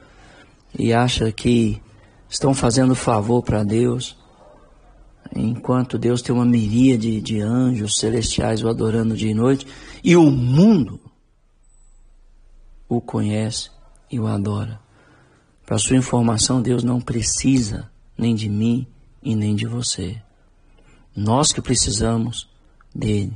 e 0.79 0.93
acham 0.93 1.33
que 1.33 1.81
estão 2.29 2.55
fazendo 2.55 2.95
favor 2.95 3.43
para 3.43 3.65
Deus, 3.65 4.17
enquanto 5.35 5.99
Deus 5.99 6.21
tem 6.21 6.35
uma 6.35 6.45
miríade 6.45 7.21
de 7.21 7.41
anjos 7.41 7.95
celestiais 7.99 8.63
o 8.63 8.69
adorando 8.69 9.17
dia 9.17 9.31
e 9.31 9.35
noite, 9.35 9.67
e 10.05 10.15
o 10.15 10.31
mundo 10.31 11.01
o 12.91 13.01
conhece 13.01 13.71
e 14.11 14.19
o 14.19 14.27
adora. 14.27 14.81
Para 15.65 15.79
sua 15.79 15.97
informação, 15.97 16.61
Deus 16.61 16.83
não 16.83 17.01
precisa 17.01 17.89
nem 18.19 18.35
de 18.35 18.49
mim 18.49 18.85
e 19.23 19.37
nem 19.37 19.55
de 19.55 19.65
você. 19.65 20.21
Nós 21.15 21.53
que 21.53 21.63
precisamos 21.63 22.49
dele. 22.93 23.33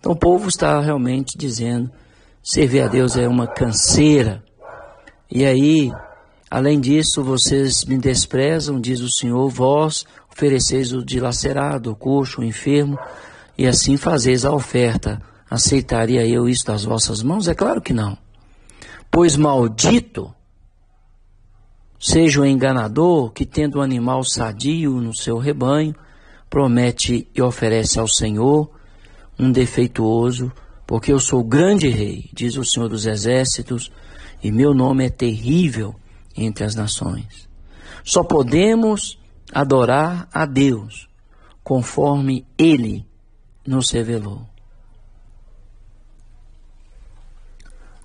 Então 0.00 0.12
o 0.12 0.16
povo 0.16 0.48
está 0.48 0.80
realmente 0.80 1.38
dizendo: 1.38 1.90
servir 2.42 2.82
a 2.82 2.88
Deus 2.88 3.16
é 3.16 3.28
uma 3.28 3.46
canseira. 3.46 4.42
E 5.30 5.44
aí, 5.44 5.92
além 6.50 6.80
disso, 6.80 7.22
vocês 7.22 7.84
me 7.84 7.98
desprezam, 7.98 8.80
diz 8.80 9.00
o 9.00 9.10
Senhor, 9.10 9.48
vós 9.48 10.04
ofereceis 10.32 10.92
o 10.92 11.04
dilacerado, 11.04 11.92
o 11.92 11.96
coxo, 11.96 12.40
o 12.40 12.44
enfermo, 12.44 12.98
e 13.56 13.66
assim 13.66 13.96
fazeis 13.96 14.44
a 14.44 14.52
oferta. 14.52 15.22
Aceitaria 15.48 16.26
eu 16.26 16.48
isso 16.48 16.66
das 16.66 16.84
vossas 16.84 17.22
mãos? 17.22 17.46
É 17.46 17.54
claro 17.54 17.80
que 17.80 17.92
não. 17.92 18.18
Pois 19.18 19.36
maldito 19.36 20.32
seja 21.98 22.40
o 22.40 22.46
enganador 22.46 23.32
que, 23.32 23.44
tendo 23.44 23.80
um 23.80 23.82
animal 23.82 24.22
sadio 24.22 25.00
no 25.00 25.12
seu 25.12 25.38
rebanho, 25.38 25.92
promete 26.48 27.26
e 27.34 27.42
oferece 27.42 27.98
ao 27.98 28.06
Senhor 28.06 28.70
um 29.36 29.50
defeituoso, 29.50 30.52
porque 30.86 31.12
eu 31.12 31.18
sou 31.18 31.42
grande 31.42 31.88
rei, 31.88 32.30
diz 32.32 32.56
o 32.56 32.64
Senhor 32.64 32.88
dos 32.88 33.06
Exércitos, 33.06 33.90
e 34.40 34.52
meu 34.52 34.72
nome 34.72 35.06
é 35.06 35.10
terrível 35.10 35.96
entre 36.36 36.62
as 36.62 36.76
nações. 36.76 37.48
Só 38.04 38.22
podemos 38.22 39.18
adorar 39.52 40.28
a 40.32 40.46
Deus 40.46 41.08
conforme 41.64 42.46
Ele 42.56 43.04
nos 43.66 43.90
revelou. 43.90 44.46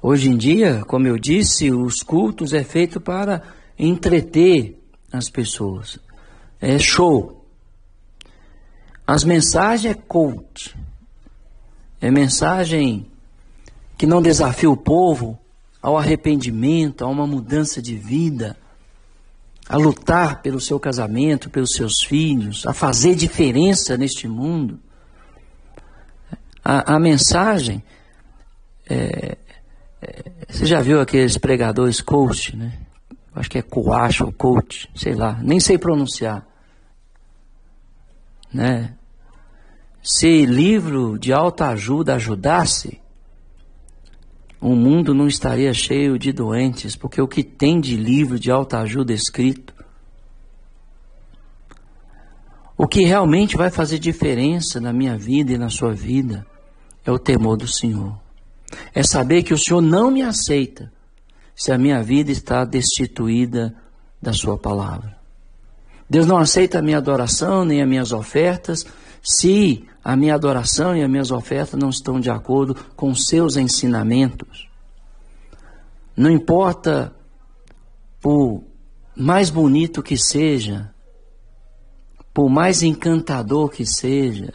Hoje 0.05 0.29
em 0.29 0.35
dia, 0.35 0.83
como 0.85 1.07
eu 1.07 1.17
disse, 1.17 1.71
os 1.71 2.03
cultos 2.03 2.51
é 2.51 2.61
feito 2.61 2.99
para 2.99 3.41
entreter 3.79 4.77
as 5.09 5.29
pessoas. 5.29 5.97
É 6.59 6.77
show. 6.77 7.47
As 9.07 9.23
mensagens 9.23 9.95
é 9.95 9.97
coach. 9.97 10.75
É 12.01 12.11
mensagem 12.11 13.09
que 13.97 14.05
não 14.05 14.21
desafia 14.21 14.69
o 14.69 14.75
povo 14.75 15.39
ao 15.81 15.97
arrependimento, 15.97 17.05
a 17.05 17.07
uma 17.07 17.25
mudança 17.25 17.81
de 17.81 17.95
vida, 17.95 18.57
a 19.69 19.77
lutar 19.77 20.41
pelo 20.41 20.59
seu 20.59 20.81
casamento, 20.81 21.49
pelos 21.49 21.71
seus 21.71 22.03
filhos, 22.05 22.67
a 22.67 22.73
fazer 22.73 23.15
diferença 23.15 23.95
neste 23.95 24.27
mundo. 24.27 24.77
A, 26.61 26.95
a 26.95 26.99
mensagem, 26.99 27.81
é, 28.85 29.37
você 30.47 30.65
já 30.65 30.81
viu 30.81 31.01
aqueles 31.01 31.37
pregadores 31.37 32.01
coach, 32.01 32.55
né? 32.55 32.73
Acho 33.35 33.49
que 33.49 33.57
é 33.57 33.61
coach 33.61 34.23
ou 34.23 34.31
coach, 34.31 34.89
sei 34.95 35.15
lá, 35.15 35.39
nem 35.41 35.59
sei 35.59 35.77
pronunciar 35.77 36.45
né? 38.53 38.93
Se 40.01 40.45
livro 40.45 41.17
de 41.17 41.33
alta 41.33 41.69
ajuda 41.69 42.15
ajudasse, 42.15 43.01
o 44.61 44.75
mundo 44.75 45.13
não 45.13 45.27
estaria 45.27 45.73
cheio 45.73 46.19
de 46.19 46.31
doentes, 46.31 46.95
porque 46.95 47.21
o 47.21 47.27
que 47.27 47.43
tem 47.43 47.81
de 47.81 47.97
livro 47.97 48.39
de 48.39 48.51
alta 48.51 48.79
ajuda 48.79 49.11
escrito, 49.11 49.73
o 52.77 52.87
que 52.87 53.05
realmente 53.05 53.57
vai 53.57 53.69
fazer 53.69 53.97
diferença 53.97 54.79
na 54.79 54.93
minha 54.93 55.17
vida 55.17 55.53
e 55.53 55.57
na 55.57 55.69
sua 55.69 55.93
vida 55.93 56.45
é 57.05 57.11
o 57.11 57.19
temor 57.19 57.57
do 57.57 57.67
Senhor. 57.67 58.22
É 58.93 59.03
saber 59.03 59.43
que 59.43 59.53
o 59.53 59.57
Senhor 59.57 59.81
não 59.81 60.11
me 60.11 60.21
aceita 60.21 60.91
se 61.55 61.71
a 61.71 61.77
minha 61.77 62.01
vida 62.01 62.31
está 62.31 62.65
destituída 62.65 63.75
da 64.21 64.33
Sua 64.33 64.57
palavra. 64.57 65.17
Deus 66.09 66.25
não 66.25 66.37
aceita 66.37 66.79
a 66.79 66.81
minha 66.81 66.97
adoração 66.97 67.65
nem 67.65 67.81
as 67.81 67.87
minhas 67.87 68.11
ofertas 68.11 68.85
se 69.21 69.85
a 70.03 70.15
minha 70.15 70.35
adoração 70.35 70.95
e 70.95 71.01
as 71.01 71.09
minhas 71.09 71.31
ofertas 71.31 71.79
não 71.79 71.89
estão 71.89 72.19
de 72.19 72.29
acordo 72.29 72.75
com 72.95 73.09
os 73.09 73.25
seus 73.25 73.55
ensinamentos. 73.55 74.67
Não 76.15 76.29
importa 76.29 77.13
por 78.21 78.63
mais 79.15 79.49
bonito 79.49 80.03
que 80.03 80.17
seja, 80.17 80.93
por 82.33 82.49
mais 82.49 82.83
encantador 82.83 83.69
que 83.69 83.85
seja, 83.85 84.53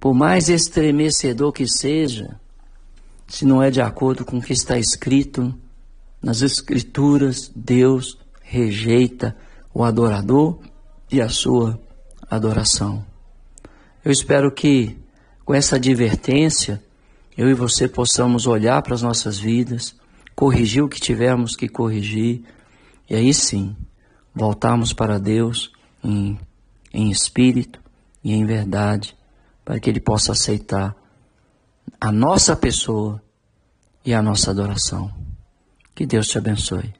por 0.00 0.14
mais 0.14 0.48
estremecedor 0.48 1.52
que 1.52 1.66
seja, 1.66 2.40
se 3.28 3.44
não 3.44 3.62
é 3.62 3.70
de 3.70 3.80
acordo 3.80 4.24
com 4.24 4.38
o 4.38 4.42
que 4.42 4.54
está 4.54 4.78
escrito 4.78 5.54
nas 6.20 6.40
Escrituras, 6.42 7.52
Deus 7.54 8.18
rejeita 8.42 9.36
o 9.72 9.84
adorador 9.84 10.58
e 11.12 11.20
a 11.20 11.28
sua 11.28 11.78
adoração. 12.28 13.04
Eu 14.04 14.10
espero 14.10 14.50
que 14.50 14.96
com 15.44 15.54
essa 15.54 15.76
advertência 15.76 16.82
eu 17.36 17.48
e 17.48 17.54
você 17.54 17.86
possamos 17.86 18.46
olhar 18.46 18.82
para 18.82 18.94
as 18.94 19.02
nossas 19.02 19.38
vidas, 19.38 19.94
corrigir 20.34 20.82
o 20.82 20.88
que 20.88 21.00
tivermos 21.00 21.54
que 21.54 21.68
corrigir 21.68 22.42
e 23.08 23.14
aí 23.14 23.32
sim 23.32 23.76
voltarmos 24.34 24.92
para 24.92 25.18
Deus 25.18 25.70
em, 26.02 26.38
em 26.92 27.10
espírito 27.10 27.80
e 28.24 28.32
em 28.32 28.44
verdade, 28.44 29.16
para 29.64 29.78
que 29.78 29.88
Ele 29.90 30.00
possa 30.00 30.32
aceitar 30.32 30.96
a 32.00 32.12
nossa 32.12 32.54
pessoa 32.56 33.22
e 34.04 34.14
a 34.14 34.22
nossa 34.22 34.50
adoração. 34.50 35.12
Que 35.94 36.06
Deus 36.06 36.28
te 36.28 36.38
abençoe. 36.38 36.94